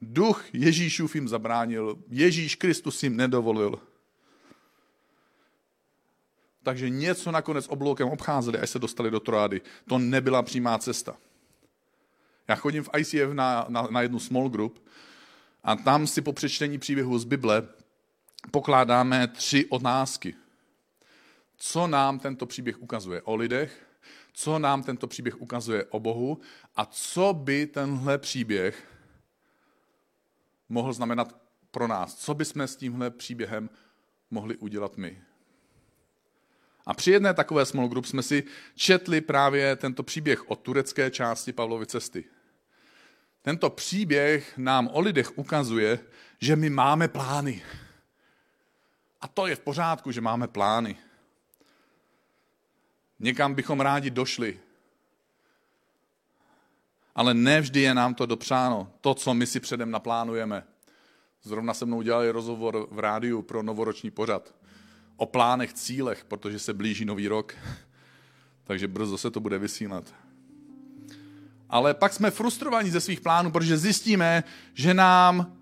duch 0.02 0.46
Ježíšův 0.54 1.16
jim 1.16 1.28
zabránil, 1.28 2.04
Ježíš 2.10 2.56
Kristus 2.56 3.04
jim 3.04 3.18
nedovolil. 3.18 3.82
Takže 6.68 6.90
něco 6.90 7.32
nakonec 7.32 7.68
obloukem 7.68 8.08
obcházeli, 8.08 8.60
až 8.60 8.70
se 8.70 8.80
dostali 8.80 9.12
do 9.12 9.20
Troády. 9.20 9.62
To 9.90 9.98
nebyla 9.98 10.44
přímá 10.44 10.78
cesta. 10.78 11.18
Já 12.48 12.56
chodím 12.56 12.84
v 12.84 12.90
ICF 12.98 13.34
na, 13.34 13.66
na, 13.70 13.88
na 13.92 14.02
jednu 14.02 14.20
small 14.20 14.50
group 14.50 14.88
a 15.64 15.76
tam 15.76 16.08
si 16.08 16.22
po 16.22 16.34
přečtení 16.34 16.80
příběhu 16.80 17.20
z 17.20 17.24
Bible 17.24 17.68
pokládáme 18.52 19.28
tři 19.28 19.66
otázky. 19.66 20.36
Co 21.58 21.88
nám 21.88 22.20
tento 22.20 22.46
příběh 22.46 22.82
ukazuje 22.82 23.22
o 23.22 23.36
lidech, 23.36 23.88
co 24.34 24.60
nám 24.60 24.84
tento 24.84 25.08
příběh 25.08 25.42
ukazuje 25.42 25.86
o 25.86 26.00
Bohu 26.00 26.40
a 26.76 26.86
co 26.86 27.34
by 27.34 27.68
tenhle 27.68 28.18
příběh 28.18 28.88
mohl 30.70 30.94
znamenat 30.94 31.36
pro 31.72 31.88
nás. 31.88 32.16
Co 32.16 32.34
bychom 32.34 32.62
s 32.62 32.76
tímhle 32.76 33.10
příběhem 33.10 33.70
mohli 34.32 34.58
udělat 34.58 34.98
my. 34.98 35.28
A 36.88 36.94
při 36.94 37.12
jedné 37.12 37.34
takové 37.34 37.66
small 37.66 37.88
group 37.88 38.06
jsme 38.06 38.24
si 38.24 38.44
četli 38.76 39.22
právě 39.22 39.76
tento 39.76 40.04
příběh 40.04 40.52
o 40.52 40.56
turecké 40.56 41.12
části 41.12 41.54
Pavlovy 41.54 41.86
cesty. 41.86 42.24
Tento 43.42 43.70
příběh 43.70 44.58
nám 44.58 44.90
o 44.94 45.00
lidech 45.00 45.38
ukazuje, 45.38 46.00
že 46.40 46.56
my 46.56 46.70
máme 46.70 47.08
plány. 47.08 47.64
A 49.22 49.28
to 49.28 49.48
je 49.48 49.56
v 49.56 49.60
pořádku, 49.60 50.12
že 50.12 50.22
máme 50.22 50.48
plány. 50.48 50.98
Někam 53.20 53.54
bychom 53.54 53.82
rádi 53.82 54.10
došli. 54.10 54.60
Ale 57.16 57.34
nevždy 57.34 57.82
je 57.82 57.94
nám 57.94 58.16
to 58.16 58.26
dopřáno, 58.26 58.92
to, 59.02 59.14
co 59.14 59.34
my 59.34 59.48
si 59.48 59.60
předem 59.60 59.92
naplánujeme. 59.92 60.64
Zrovna 61.44 61.74
se 61.74 61.86
mnou 61.86 62.02
dělali 62.02 62.32
rozhovor 62.32 62.88
v 62.92 63.00
rádiu 63.00 63.42
pro 63.42 63.64
novoroční 63.64 64.12
pořad 64.12 64.54
o 65.18 65.26
plánech, 65.26 65.74
cílech, 65.74 66.26
protože 66.26 66.60
se 66.60 66.74
blíží 66.74 67.06
nový 67.06 67.28
rok, 67.28 67.56
takže 68.64 68.88
brzo 68.88 69.18
se 69.18 69.32
to 69.32 69.40
bude 69.40 69.58
vysílat 69.58 70.14
ale 71.70 71.94
pak 71.94 72.14
jsme 72.14 72.32
frustrovaní 72.32 72.90
ze 72.90 73.02
svých 73.02 73.22
plánů, 73.22 73.52
protože 73.52 73.78
zjistíme, 73.78 74.44
že 74.74 74.94
nám 74.94 75.58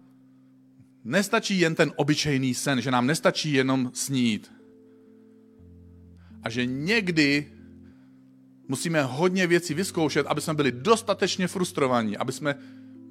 nestačí 1.04 1.60
jen 1.60 1.76
ten 1.76 1.94
obyčejný 1.96 2.54
sen, 2.54 2.82
že 2.82 2.92
nám 2.92 3.08
nestačí 3.08 3.54
jenom 3.54 3.92
snít. 3.94 4.52
A 6.44 6.50
že 6.50 6.66
někdy 6.66 7.52
musíme 8.68 9.04
hodně 9.04 9.48
věcí 9.48 9.74
vyzkoušet, 9.74 10.28
aby 10.28 10.42
jsme 10.42 10.54
byli 10.54 10.72
dostatečně 10.72 11.48
frustrovaní, 11.48 12.18
aby 12.18 12.32
jsme 12.32 12.56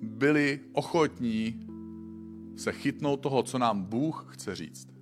byli 0.03 0.61
ochotní 0.73 1.67
se 2.57 2.73
chytnout 2.73 3.21
toho, 3.21 3.43
co 3.43 3.59
nám 3.59 3.83
Bůh 3.83 4.27
chce 4.31 4.55
říct. 4.55 4.94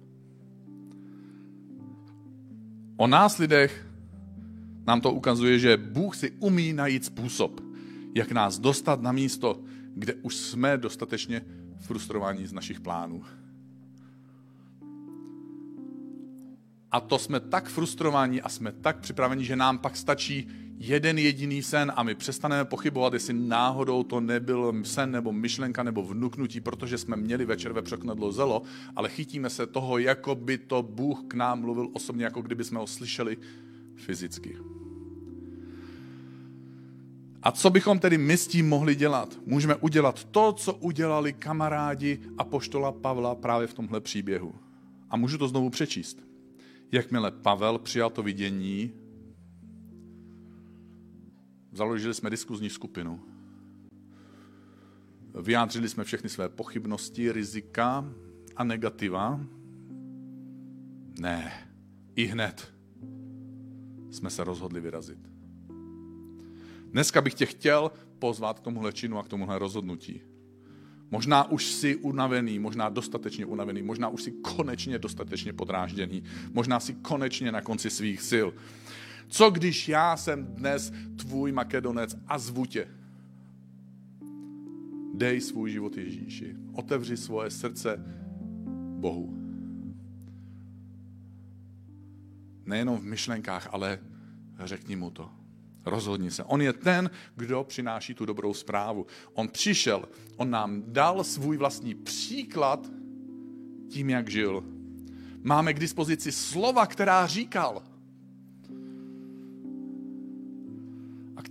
O 3.02 3.06
nás 3.06 3.38
lidech 3.38 3.86
nám 4.86 5.00
to 5.00 5.12
ukazuje, 5.12 5.58
že 5.58 5.76
Bůh 5.76 6.16
si 6.16 6.30
umí 6.30 6.72
najít 6.72 7.04
způsob, 7.04 7.60
jak 8.14 8.32
nás 8.32 8.58
dostat 8.58 9.02
na 9.02 9.12
místo, 9.12 9.60
kde 9.94 10.14
už 10.14 10.36
jsme 10.36 10.78
dostatečně 10.78 11.42
frustrovaní 11.80 12.46
z 12.46 12.52
našich 12.52 12.80
plánů. 12.80 13.22
A 16.90 17.00
to 17.00 17.18
jsme 17.18 17.40
tak 17.40 17.68
frustrovaní 17.68 18.42
a 18.42 18.48
jsme 18.48 18.72
tak 18.72 18.98
připraveni, 18.98 19.44
že 19.44 19.56
nám 19.56 19.78
pak 19.78 19.96
stačí 19.96 20.48
jeden 20.84 21.18
jediný 21.18 21.62
sen 21.62 21.92
a 21.96 22.02
my 22.02 22.14
přestaneme 22.14 22.64
pochybovat, 22.64 23.12
jestli 23.12 23.34
náhodou 23.34 24.02
to 24.02 24.20
nebyl 24.20 24.74
sen 24.82 25.10
nebo 25.10 25.32
myšlenka 25.32 25.82
nebo 25.82 26.02
vnuknutí, 26.02 26.60
protože 26.60 26.98
jsme 26.98 27.16
měli 27.16 27.44
večer 27.44 27.72
ve 27.72 27.82
překnedlo 27.82 28.32
zelo, 28.32 28.62
ale 28.96 29.08
chytíme 29.08 29.50
se 29.50 29.66
toho, 29.66 29.98
jako 29.98 30.34
by 30.34 30.58
to 30.58 30.82
Bůh 30.82 31.22
k 31.28 31.34
nám 31.34 31.60
mluvil 31.60 31.88
osobně, 31.92 32.24
jako 32.24 32.42
kdyby 32.42 32.64
jsme 32.64 32.78
ho 32.78 32.86
slyšeli 32.86 33.36
fyzicky. 33.96 34.56
A 37.42 37.52
co 37.52 37.70
bychom 37.70 37.98
tedy 37.98 38.18
my 38.18 38.36
s 38.36 38.46
tím 38.46 38.68
mohli 38.68 38.94
dělat? 38.94 39.38
Můžeme 39.46 39.74
udělat 39.74 40.24
to, 40.24 40.52
co 40.52 40.74
udělali 40.74 41.32
kamarádi 41.32 42.20
a 42.38 42.44
poštola 42.44 42.92
Pavla 42.92 43.34
právě 43.34 43.66
v 43.66 43.74
tomhle 43.74 44.00
příběhu. 44.00 44.54
A 45.10 45.16
můžu 45.16 45.38
to 45.38 45.48
znovu 45.48 45.70
přečíst. 45.70 46.22
Jakmile 46.92 47.30
Pavel 47.30 47.78
přijal 47.78 48.10
to 48.10 48.22
vidění, 48.22 49.01
založili 51.72 52.14
jsme 52.14 52.30
diskuzní 52.30 52.70
skupinu. 52.70 53.20
Vyjádřili 55.42 55.88
jsme 55.88 56.04
všechny 56.04 56.28
své 56.28 56.48
pochybnosti, 56.48 57.32
rizika 57.32 58.04
a 58.56 58.64
negativa. 58.64 59.40
Ne, 61.20 61.52
I 62.16 62.24
hned 62.24 62.72
jsme 64.10 64.30
se 64.30 64.44
rozhodli 64.44 64.80
vyrazit. 64.80 65.18
Dneska 66.90 67.20
bych 67.20 67.34
tě 67.34 67.46
chtěl 67.46 67.90
pozvat 68.18 68.60
k 68.60 68.62
tomuhle 68.62 68.92
činu 68.92 69.18
a 69.18 69.22
k 69.22 69.28
tomuhle 69.28 69.58
rozhodnutí. 69.58 70.20
Možná 71.10 71.50
už 71.50 71.66
jsi 71.66 71.96
unavený, 71.96 72.58
možná 72.58 72.88
dostatečně 72.88 73.46
unavený, 73.46 73.82
možná 73.82 74.08
už 74.08 74.22
jsi 74.22 74.32
konečně 74.32 74.98
dostatečně 74.98 75.52
podrážděný, 75.52 76.22
možná 76.52 76.80
jsi 76.80 76.94
konečně 76.94 77.52
na 77.52 77.60
konci 77.60 77.90
svých 77.90 78.22
sil. 78.30 78.48
Co 79.32 79.50
když 79.50 79.88
já 79.88 80.16
jsem 80.16 80.46
dnes 80.46 80.92
tvůj 81.16 81.52
makedonec 81.52 82.16
a 82.28 82.38
zvu 82.38 82.66
tě? 82.66 82.88
Dej 85.14 85.40
svůj 85.40 85.70
život 85.70 85.96
Ježíši. 85.96 86.56
Otevři 86.72 87.16
svoje 87.16 87.50
srdce 87.50 88.04
Bohu. 88.98 89.36
Nejenom 92.64 92.98
v 92.98 93.04
myšlenkách, 93.04 93.68
ale 93.72 93.98
řekni 94.64 94.96
mu 94.96 95.10
to. 95.10 95.30
Rozhodni 95.86 96.30
se. 96.30 96.44
On 96.44 96.62
je 96.62 96.72
ten, 96.72 97.10
kdo 97.36 97.64
přináší 97.64 98.14
tu 98.14 98.26
dobrou 98.26 98.54
zprávu. 98.54 99.06
On 99.32 99.48
přišel, 99.48 100.08
on 100.36 100.50
nám 100.50 100.82
dal 100.86 101.24
svůj 101.24 101.56
vlastní 101.56 101.94
příklad 101.94 102.90
tím, 103.90 104.10
jak 104.10 104.30
žil. 104.30 104.64
Máme 105.42 105.74
k 105.74 105.80
dispozici 105.80 106.32
slova, 106.32 106.86
která 106.86 107.26
říkal. 107.26 107.91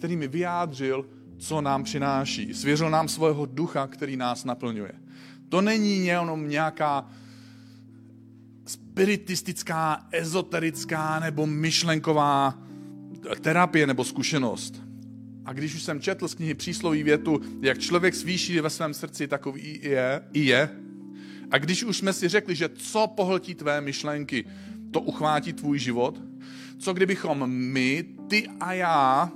Který 0.02 0.18
mi 0.18 0.28
vyjádřil, 0.28 1.06
co 1.38 1.62
nám 1.62 1.84
přináší. 1.84 2.54
Svěřil 2.54 2.90
nám 2.90 3.08
svého 3.08 3.46
ducha, 3.46 3.88
který 3.88 4.18
nás 4.18 4.46
naplňuje. 4.46 4.92
To 5.50 5.62
není 5.62 6.06
jenom 6.06 6.50
nějaká 6.50 7.10
spiritistická, 8.66 10.08
ezoterická 10.12 11.20
nebo 11.20 11.48
myšlenková 11.48 12.58
terapie 13.42 13.88
nebo 13.88 14.04
zkušenost. 14.04 14.82
A 15.46 15.54
když 15.54 15.76
už 15.76 15.84
jsem 15.84 16.02
četl 16.02 16.28
z 16.28 16.36
knihy 16.36 16.54
přísloví 16.54 17.04
větu, 17.04 17.42
jak 17.62 17.80
člověk 17.80 18.16
svýší 18.16 18.60
ve 18.60 18.70
svém 18.70 18.94
srdci, 18.94 19.28
takový 19.28 19.80
je, 19.84 20.22
i 20.34 20.46
je. 20.46 20.70
A 21.52 21.58
když 21.58 21.84
už 21.84 21.98
jsme 21.98 22.14
si 22.14 22.28
řekli, 22.28 22.56
že 22.56 22.70
co 22.70 23.08
pohltí 23.08 23.56
tvé 23.56 23.82
myšlenky, 23.82 24.46
to 24.92 25.02
uchvátí 25.02 25.54
tvůj 25.54 25.80
život, 25.80 26.22
co 26.80 26.94
kdybychom 26.94 27.50
my, 27.50 28.06
ty 28.28 28.48
a 28.60 28.74
já, 28.74 29.32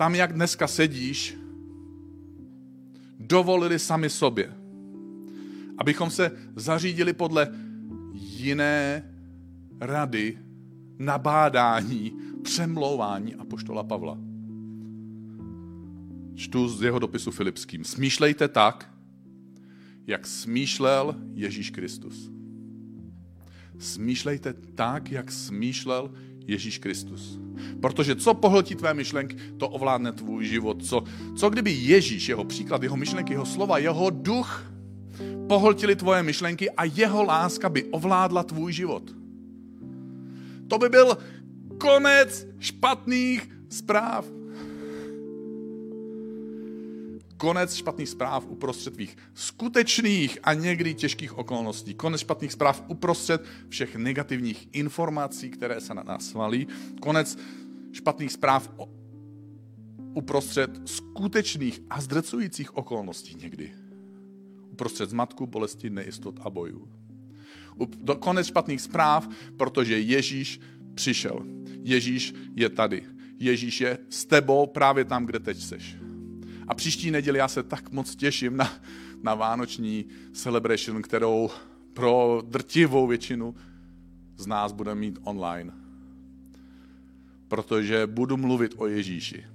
tam, 0.00 0.14
jak 0.14 0.32
dneska 0.32 0.66
sedíš, 0.66 1.36
dovolili 3.18 3.78
sami 3.78 4.10
sobě, 4.10 4.52
abychom 5.78 6.10
se 6.10 6.30
zařídili 6.56 7.12
podle 7.12 7.48
jiné 8.14 9.04
rady, 9.80 10.38
nabádání, 10.98 12.12
přemlouvání 12.42 13.34
poštola 13.44 13.82
Pavla. 13.84 14.18
Čtu 16.34 16.68
z 16.68 16.82
jeho 16.82 16.98
dopisu 16.98 17.30
Filipským. 17.30 17.84
Smýšlejte 17.84 18.48
tak, 18.48 18.94
jak 20.06 20.26
smýšlel 20.26 21.16
Ježíš 21.32 21.70
Kristus. 21.70 22.30
Smýšlejte 23.78 24.52
tak, 24.74 25.10
jak 25.10 25.32
smýšlel 25.32 26.14
Ježíš 26.46 26.78
Kristus. 26.78 27.38
Protože 27.80 28.16
co 28.16 28.34
pohltí 28.34 28.74
tvé 28.74 28.94
myšlenky, 28.94 29.36
to 29.56 29.68
ovládne 29.68 30.12
tvůj 30.12 30.44
život. 30.44 30.84
Co, 30.84 31.04
co 31.36 31.50
kdyby 31.50 31.70
Ježíš, 31.70 32.28
jeho 32.28 32.44
příklad, 32.44 32.82
jeho 32.82 32.96
myšlenky, 32.96 33.32
jeho 33.32 33.46
slova, 33.46 33.78
jeho 33.78 34.10
duch 34.10 34.72
pohltili 35.48 35.96
tvoje 35.96 36.22
myšlenky 36.22 36.70
a 36.70 36.84
jeho 36.84 37.22
láska 37.22 37.68
by 37.68 37.84
ovládla 37.84 38.42
tvůj 38.42 38.72
život. 38.72 39.02
To 40.68 40.78
by 40.78 40.88
byl 40.88 41.18
konec 41.78 42.46
špatných 42.58 43.50
zpráv. 43.68 44.39
Konec 47.40 47.74
špatných 47.74 48.08
zpráv 48.08 48.46
uprostřed 48.48 48.94
tvých 48.94 49.16
skutečných 49.34 50.38
a 50.42 50.54
někdy 50.54 50.94
těžkých 50.94 51.38
okolností. 51.38 51.94
Konec 51.94 52.20
špatných 52.20 52.52
zpráv 52.52 52.84
uprostřed 52.88 53.44
všech 53.68 53.96
negativních 53.96 54.68
informací, 54.72 55.50
které 55.50 55.80
se 55.80 55.94
na 55.94 56.02
nás 56.02 56.32
valí. 56.32 56.68
Konec 57.00 57.38
špatných 57.92 58.32
zpráv 58.32 58.70
uprostřed 60.14 60.70
skutečných 60.84 61.80
a 61.90 62.00
zdrcujících 62.00 62.76
okolností 62.76 63.34
někdy. 63.34 63.72
Uprostřed 64.72 65.10
zmatku, 65.10 65.46
bolesti, 65.46 65.90
nejistot 65.90 66.40
a 66.40 66.50
bojů. 66.50 66.88
Konec 68.18 68.46
špatných 68.46 68.80
zpráv, 68.80 69.28
protože 69.56 70.00
Ježíš 70.00 70.60
přišel. 70.94 71.46
Ježíš 71.82 72.34
je 72.54 72.68
tady. 72.68 73.02
Ježíš 73.38 73.80
je 73.80 73.98
s 74.08 74.24
tebou 74.24 74.66
právě 74.66 75.04
tam, 75.04 75.26
kde 75.26 75.38
teď 75.40 75.62
seš. 75.62 75.96
A 76.70 76.74
příští 76.74 77.10
neděli 77.10 77.38
já 77.38 77.48
se 77.48 77.62
tak 77.62 77.92
moc 77.92 78.16
těším 78.16 78.56
na, 78.56 78.72
na 79.22 79.34
vánoční 79.34 80.04
celebration, 80.32 81.02
kterou 81.02 81.50
pro 81.92 82.42
drtivou 82.46 83.06
většinu 83.06 83.54
z 84.36 84.46
nás 84.46 84.72
budeme 84.72 85.00
mít 85.00 85.18
online. 85.22 85.72
Protože 87.48 88.06
budu 88.06 88.36
mluvit 88.36 88.74
o 88.76 88.86
Ježíši, 88.86 89.46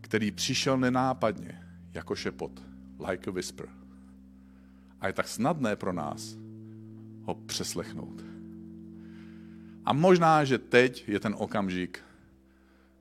který 0.00 0.30
přišel 0.30 0.78
nenápadně, 0.78 1.62
jako 1.94 2.14
šepot, 2.14 2.62
like 3.08 3.30
a 3.30 3.32
whisper. 3.32 3.68
A 5.00 5.06
je 5.06 5.12
tak 5.12 5.28
snadné 5.28 5.76
pro 5.76 5.92
nás 5.92 6.36
ho 7.22 7.34
přeslechnout. 7.34 8.24
A 9.84 9.92
možná, 9.92 10.44
že 10.44 10.58
teď 10.58 11.08
je 11.08 11.20
ten 11.20 11.34
okamžik, 11.38 12.00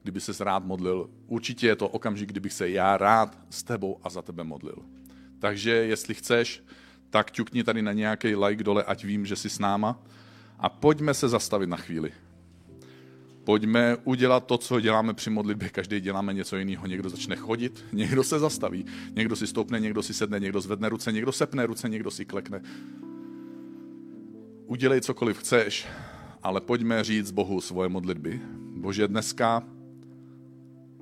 kdyby 0.03 0.21
se 0.21 0.43
rád 0.43 0.65
modlil. 0.65 1.09
Určitě 1.27 1.67
je 1.67 1.75
to 1.75 1.87
okamžik, 1.87 2.29
kdybych 2.29 2.53
se 2.53 2.69
já 2.69 2.97
rád 2.97 3.37
s 3.49 3.63
tebou 3.63 3.99
a 4.03 4.09
za 4.09 4.21
tebe 4.21 4.43
modlil. 4.43 4.75
Takže 5.39 5.71
jestli 5.71 6.13
chceš, 6.13 6.63
tak 7.09 7.31
ťukni 7.31 7.63
tady 7.63 7.81
na 7.81 7.93
nějaký 7.93 8.35
like 8.35 8.63
dole, 8.63 8.83
ať 8.83 9.03
vím, 9.03 9.25
že 9.25 9.35
jsi 9.35 9.49
s 9.49 9.59
náma. 9.59 10.03
A 10.59 10.69
pojďme 10.69 11.13
se 11.13 11.29
zastavit 11.29 11.69
na 11.69 11.77
chvíli. 11.77 12.11
Pojďme 13.43 13.97
udělat 14.03 14.45
to, 14.45 14.57
co 14.57 14.79
děláme 14.79 15.13
při 15.13 15.29
modlitbě. 15.29 15.69
Každý 15.69 15.99
děláme 15.99 16.33
něco 16.33 16.57
jiného. 16.57 16.87
Někdo 16.87 17.09
začne 17.09 17.35
chodit, 17.35 17.85
někdo 17.93 18.23
se 18.23 18.39
zastaví, 18.39 18.85
někdo 19.15 19.35
si 19.35 19.47
stoupne, 19.47 19.79
někdo 19.79 20.03
si 20.03 20.13
sedne, 20.13 20.39
někdo 20.39 20.61
zvedne 20.61 20.89
ruce, 20.89 21.11
někdo 21.11 21.31
sepne 21.31 21.65
ruce, 21.65 21.89
někdo 21.89 22.11
si 22.11 22.25
klekne. 22.25 22.61
Udělej 24.65 25.01
cokoliv 25.01 25.37
chceš, 25.37 25.87
ale 26.43 26.61
pojďme 26.61 27.03
říct 27.03 27.31
Bohu 27.31 27.61
svoje 27.61 27.89
modlitby. 27.89 28.41
Bože, 28.75 29.07
dneska 29.07 29.63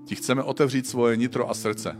ti 0.10 0.16
chceme 0.16 0.44
otevřít 0.44 0.88
svoje 0.88 1.18
nitro 1.18 1.50
a 1.50 1.54
srdce. 1.54 1.96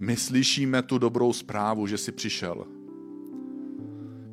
My 0.00 0.16
slyšíme 0.16 0.82
tu 0.82 0.98
dobrou 0.98 1.32
zprávu, 1.32 1.86
že 1.86 1.98
jsi 1.98 2.12
přišel. 2.12 2.64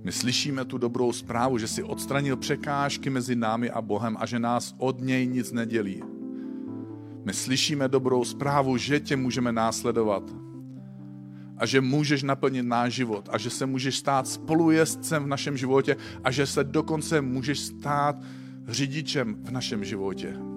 My 0.04 0.12
slyšíme 0.12 0.66
tu 0.66 0.78
dobrou 0.78 1.12
zprávu, 1.12 1.58
že 1.58 1.68
jsi 1.68 1.84
odstranil 1.84 2.38
překážky 2.38 3.10
mezi 3.10 3.36
námi 3.36 3.70
a 3.70 3.82
Bohem 3.82 4.18
a 4.20 4.26
že 4.26 4.40
nás 4.40 4.76
od 4.78 5.02
něj 5.02 5.28
nic 5.28 5.52
nedělí. 5.52 6.04
My 7.26 7.34
slyšíme 7.34 7.88
dobrou 7.88 8.26
zprávu, 8.26 8.78
že 8.78 9.00
tě 9.00 9.16
můžeme 9.16 9.52
následovat, 9.52 10.24
a 11.58 11.66
že 11.66 11.82
můžeš 11.82 12.24
naplnit 12.24 12.64
náš 12.64 12.94
život 12.94 13.30
a 13.32 13.38
že 13.38 13.50
se 13.50 13.66
můžeš 13.66 13.98
stát 13.98 14.28
spolujezdcem 14.28 15.24
v 15.24 15.28
našem 15.28 15.58
životě 15.58 15.96
a 16.24 16.32
že 16.32 16.46
se 16.46 16.64
dokonce 16.64 17.22
můžeš 17.22 17.60
stát 17.60 18.16
řidičem 18.68 19.36
v 19.44 19.52
našem 19.52 19.84
životě. 19.84 20.57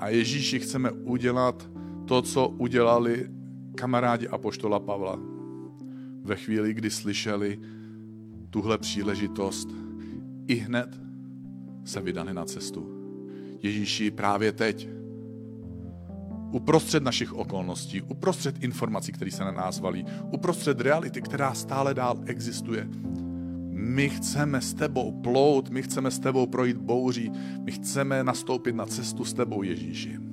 A 0.00 0.08
Ježíši 0.08 0.60
chceme 0.60 0.90
udělat 0.90 1.70
to, 2.04 2.22
co 2.22 2.48
udělali 2.48 3.30
kamarádi 3.74 4.28
Apoštola 4.28 4.80
Pavla. 4.80 5.18
Ve 6.22 6.36
chvíli, 6.36 6.74
kdy 6.74 6.90
slyšeli 6.90 7.58
tuhle 8.50 8.78
příležitost, 8.78 9.68
i 10.46 10.54
hned 10.54 11.00
se 11.84 12.00
vydali 12.00 12.34
na 12.34 12.44
cestu. 12.44 12.90
Ježíši 13.62 14.10
právě 14.10 14.52
teď 14.52 14.88
uprostřed 16.52 17.02
našich 17.02 17.32
okolností, 17.32 18.02
uprostřed 18.02 18.64
informací, 18.64 19.12
které 19.12 19.30
se 19.30 19.44
na 19.44 19.52
nás 19.52 19.80
valí, 19.80 20.06
uprostřed 20.30 20.80
reality, 20.80 21.22
která 21.22 21.54
stále 21.54 21.94
dál 21.94 22.20
existuje. 22.26 22.88
My 23.80 24.08
chceme 24.08 24.60
s 24.60 24.74
tebou 24.74 25.12
plout, 25.12 25.70
my 25.70 25.82
chceme 25.82 26.10
s 26.10 26.18
tebou 26.18 26.46
projít 26.46 26.76
bouří, 26.76 27.32
my 27.64 27.72
chceme 27.72 28.24
nastoupit 28.24 28.74
na 28.74 28.86
cestu 28.86 29.24
s 29.24 29.32
tebou, 29.32 29.62
Ježíši. 29.62 30.29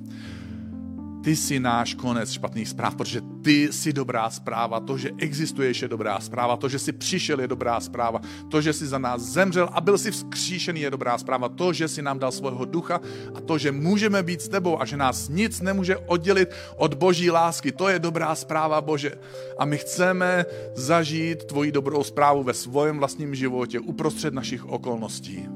Ty 1.28 1.36
jsi 1.36 1.60
náš 1.60 1.94
konec 1.94 2.32
špatných 2.32 2.68
zpráv, 2.68 2.94
protože 2.94 3.20
ty 3.42 3.72
jsi 3.72 3.92
dobrá 3.92 4.30
zpráva. 4.30 4.80
To, 4.80 4.98
že 4.98 5.10
existuješ, 5.18 5.82
je 5.82 5.88
dobrá 5.88 6.20
zpráva. 6.20 6.56
To, 6.56 6.68
že 6.68 6.78
jsi 6.78 6.92
přišel, 6.92 7.40
je 7.40 7.48
dobrá 7.48 7.80
zpráva. 7.80 8.20
To, 8.50 8.60
že 8.60 8.72
jsi 8.72 8.86
za 8.86 8.98
nás 8.98 9.22
zemřel 9.22 9.68
a 9.72 9.80
byl 9.80 9.98
si 9.98 10.10
vzkříšený, 10.10 10.80
je 10.80 10.90
dobrá 10.90 11.18
zpráva. 11.18 11.48
To, 11.48 11.72
že 11.72 11.88
jsi 11.88 12.02
nám 12.02 12.18
dal 12.18 12.32
svého 12.32 12.64
ducha 12.64 13.00
a 13.34 13.40
to, 13.40 13.58
že 13.58 13.72
můžeme 13.72 14.22
být 14.22 14.40
s 14.40 14.48
tebou 14.48 14.80
a 14.80 14.84
že 14.84 14.96
nás 14.96 15.28
nic 15.28 15.60
nemůže 15.60 15.96
oddělit 15.96 16.48
od 16.76 16.94
boží 16.94 17.30
lásky, 17.30 17.72
to 17.72 17.88
je 17.88 17.98
dobrá 17.98 18.34
zpráva, 18.34 18.80
Bože. 18.80 19.12
A 19.58 19.64
my 19.64 19.78
chceme 19.78 20.46
zažít 20.74 21.44
tvoji 21.44 21.72
dobrou 21.72 22.04
zprávu 22.04 22.42
ve 22.42 22.54
svém 22.54 22.98
vlastním 22.98 23.34
životě 23.34 23.80
uprostřed 23.80 24.34
našich 24.34 24.64
okolností, 24.64 25.48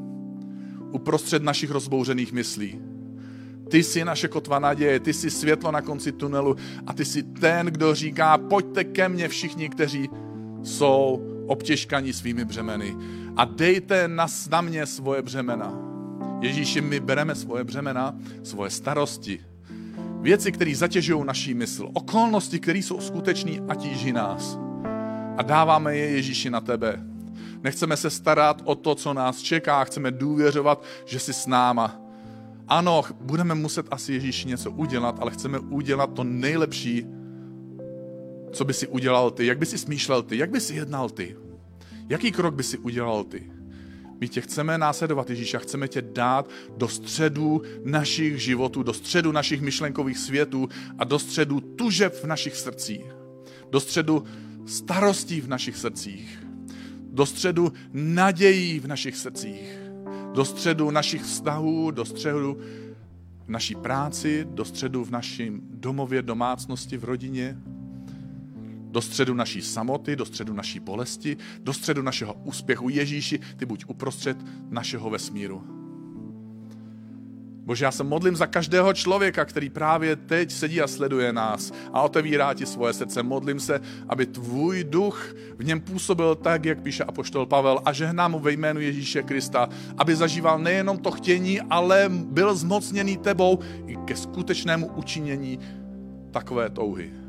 uprostřed 0.90 1.42
našich 1.42 1.70
rozbouřených 1.70 2.32
myslí 2.32 2.91
ty 3.72 3.82
jsi 3.82 4.04
naše 4.04 4.28
kotva 4.28 4.58
naděje, 4.58 5.00
ty 5.00 5.12
jsi 5.12 5.30
světlo 5.30 5.72
na 5.72 5.80
konci 5.80 6.12
tunelu 6.12 6.56
a 6.86 6.92
ty 6.92 7.04
jsi 7.04 7.22
ten, 7.22 7.66
kdo 7.66 7.94
říká, 7.94 8.38
pojďte 8.38 8.84
ke 8.84 9.08
mně 9.08 9.28
všichni, 9.28 9.68
kteří 9.68 10.08
jsou 10.62 11.22
obtěžkaní 11.46 12.12
svými 12.12 12.44
břemeny 12.44 12.96
a 13.36 13.44
dejte 13.44 14.08
na, 14.08 14.26
na 14.50 14.60
mě 14.60 14.86
svoje 14.86 15.22
břemena. 15.22 15.72
Ježíši, 16.40 16.80
my 16.80 17.00
bereme 17.00 17.34
svoje 17.34 17.64
břemena, 17.64 18.14
svoje 18.42 18.70
starosti, 18.70 19.40
věci, 20.20 20.52
které 20.52 20.74
zatěžují 20.74 21.24
naší 21.24 21.54
mysl, 21.54 21.88
okolnosti, 21.92 22.60
které 22.60 22.78
jsou 22.78 23.00
skutečné 23.00 23.52
a 23.68 23.74
tíží 23.74 24.12
nás. 24.12 24.58
A 25.36 25.42
dáváme 25.42 25.96
je 25.96 26.10
Ježíši 26.10 26.50
na 26.50 26.60
tebe. 26.60 27.02
Nechceme 27.62 27.96
se 27.96 28.10
starat 28.10 28.62
o 28.64 28.74
to, 28.74 28.94
co 28.94 29.14
nás 29.14 29.38
čeká, 29.38 29.84
chceme 29.84 30.10
důvěřovat, 30.10 30.84
že 31.04 31.18
jsi 31.18 31.32
s 31.32 31.46
náma 31.46 32.01
ano, 32.78 33.02
budeme 33.20 33.54
muset 33.54 33.86
asi 33.90 34.12
Ježíši 34.12 34.48
něco 34.48 34.70
udělat, 34.70 35.16
ale 35.20 35.30
chceme 35.30 35.58
udělat 35.58 36.12
to 36.12 36.24
nejlepší, 36.24 37.06
co 38.52 38.64
by 38.64 38.74
si 38.74 38.86
udělal 38.86 39.30
ty, 39.30 39.46
jak 39.46 39.58
by 39.58 39.66
si 39.66 39.78
smýšlel 39.78 40.22
ty, 40.22 40.36
jak 40.36 40.50
by 40.50 40.60
si 40.60 40.74
jednal 40.74 41.10
ty, 41.10 41.36
jaký 42.08 42.32
krok 42.32 42.54
by 42.54 42.62
si 42.62 42.78
udělal 42.78 43.24
ty. 43.24 43.52
My 44.20 44.28
tě 44.28 44.40
chceme 44.40 44.78
následovat, 44.78 45.30
Ježíš, 45.30 45.54
a 45.54 45.58
chceme 45.58 45.88
tě 45.88 46.02
dát 46.02 46.50
do 46.76 46.88
středu 46.88 47.62
našich 47.84 48.42
životů, 48.42 48.82
do 48.82 48.92
středu 48.92 49.32
našich 49.32 49.60
myšlenkových 49.60 50.18
světů 50.18 50.68
a 50.98 51.04
do 51.04 51.18
středu 51.18 51.60
tužeb 51.60 52.14
v 52.14 52.24
našich 52.24 52.56
srdcích, 52.56 53.04
do 53.70 53.80
středu 53.80 54.24
starostí 54.66 55.40
v 55.40 55.48
našich 55.48 55.76
srdcích, 55.76 56.46
do 57.10 57.26
středu 57.26 57.72
nadějí 57.92 58.80
v 58.80 58.86
našich 58.86 59.16
srdcích 59.16 59.81
do 60.32 60.44
středu 60.44 60.90
našich 60.90 61.22
vztahů, 61.22 61.90
do 61.90 62.04
středu 62.04 62.58
v 63.46 63.48
naší 63.48 63.74
práci, 63.74 64.46
do 64.50 64.64
středu 64.64 65.04
v 65.04 65.10
našem 65.10 65.60
domově, 65.70 66.22
domácnosti, 66.22 66.96
v 66.96 67.04
rodině, 67.04 67.58
do 68.90 69.02
středu 69.02 69.34
naší 69.34 69.62
samoty, 69.62 70.16
do 70.16 70.24
středu 70.24 70.52
naší 70.52 70.80
bolesti, 70.80 71.36
do 71.58 71.72
středu 71.72 72.02
našeho 72.02 72.34
úspěchu. 72.34 72.88
Ježíši, 72.88 73.40
ty 73.56 73.66
buď 73.66 73.84
uprostřed 73.88 74.36
našeho 74.70 75.10
vesmíru. 75.10 75.81
Bože, 77.64 77.84
já 77.84 77.90
se 77.90 78.04
modlím 78.04 78.36
za 78.36 78.46
každého 78.46 78.92
člověka, 78.92 79.44
který 79.44 79.70
právě 79.70 80.16
teď 80.16 80.52
sedí 80.52 80.80
a 80.80 80.86
sleduje 80.86 81.32
nás 81.32 81.72
a 81.92 82.02
otevírá 82.02 82.54
ti 82.54 82.66
svoje 82.66 82.92
srdce. 82.92 83.22
Modlím 83.22 83.60
se, 83.60 83.80
aby 84.08 84.26
tvůj 84.26 84.84
duch 84.84 85.34
v 85.58 85.64
něm 85.64 85.80
působil 85.80 86.34
tak, 86.34 86.64
jak 86.64 86.82
píše 86.82 87.04
apoštol 87.04 87.46
Pavel 87.46 87.80
a 87.84 87.92
žehnám 87.92 88.30
mu 88.30 88.38
ve 88.38 88.52
jménu 88.52 88.80
Ježíše 88.80 89.22
Krista, 89.22 89.68
aby 89.98 90.16
zažíval 90.16 90.58
nejenom 90.58 90.98
to 90.98 91.10
chtění, 91.10 91.60
ale 91.60 92.06
byl 92.08 92.54
zmocněný 92.54 93.16
tebou 93.16 93.58
i 93.86 93.96
ke 93.96 94.16
skutečnému 94.16 94.86
učinění 94.86 95.58
takové 96.30 96.70
touhy. 96.70 97.21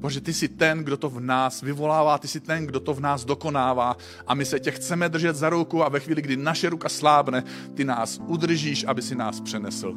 Bože, 0.00 0.20
ty 0.20 0.32
jsi 0.32 0.48
ten, 0.48 0.78
kdo 0.78 0.96
to 0.96 1.10
v 1.10 1.20
nás 1.20 1.62
vyvolává, 1.62 2.18
ty 2.18 2.28
jsi 2.28 2.40
ten, 2.40 2.66
kdo 2.66 2.80
to 2.80 2.94
v 2.94 3.00
nás 3.00 3.24
dokonává 3.24 3.96
a 4.26 4.34
my 4.34 4.44
se 4.44 4.60
tě 4.60 4.70
chceme 4.70 5.08
držet 5.08 5.36
za 5.36 5.50
ruku 5.50 5.84
a 5.84 5.88
ve 5.88 6.00
chvíli, 6.00 6.22
kdy 6.22 6.36
naše 6.36 6.70
ruka 6.70 6.88
slábne, 6.88 7.44
ty 7.74 7.84
nás 7.84 8.20
udržíš, 8.26 8.84
aby 8.88 9.02
si 9.02 9.14
nás 9.14 9.40
přenesl. 9.40 9.94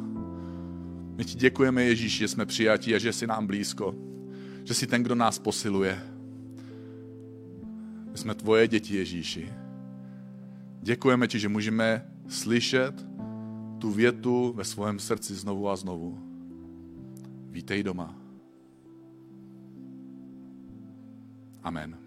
My 1.16 1.24
ti 1.24 1.34
děkujeme, 1.34 1.82
Ježíš, 1.82 2.16
že 2.16 2.28
jsme 2.28 2.46
přijatí 2.46 2.94
a 2.94 2.98
že 2.98 3.12
jsi 3.12 3.26
nám 3.26 3.46
blízko. 3.46 3.94
Že 4.64 4.74
jsi 4.74 4.86
ten, 4.86 5.02
kdo 5.02 5.14
nás 5.14 5.38
posiluje. 5.38 6.02
My 8.12 8.18
jsme 8.18 8.34
tvoje 8.34 8.68
děti, 8.68 8.96
Ježíši. 8.96 9.52
Děkujeme 10.82 11.28
ti, 11.28 11.38
že 11.38 11.48
můžeme 11.48 12.06
slyšet 12.28 13.06
tu 13.78 13.90
větu 13.90 14.52
ve 14.56 14.64
svém 14.64 14.98
srdci 14.98 15.34
znovu 15.34 15.68
a 15.68 15.76
znovu. 15.76 16.18
Vítej 17.50 17.82
doma. 17.82 18.23
Amen. 21.64 22.03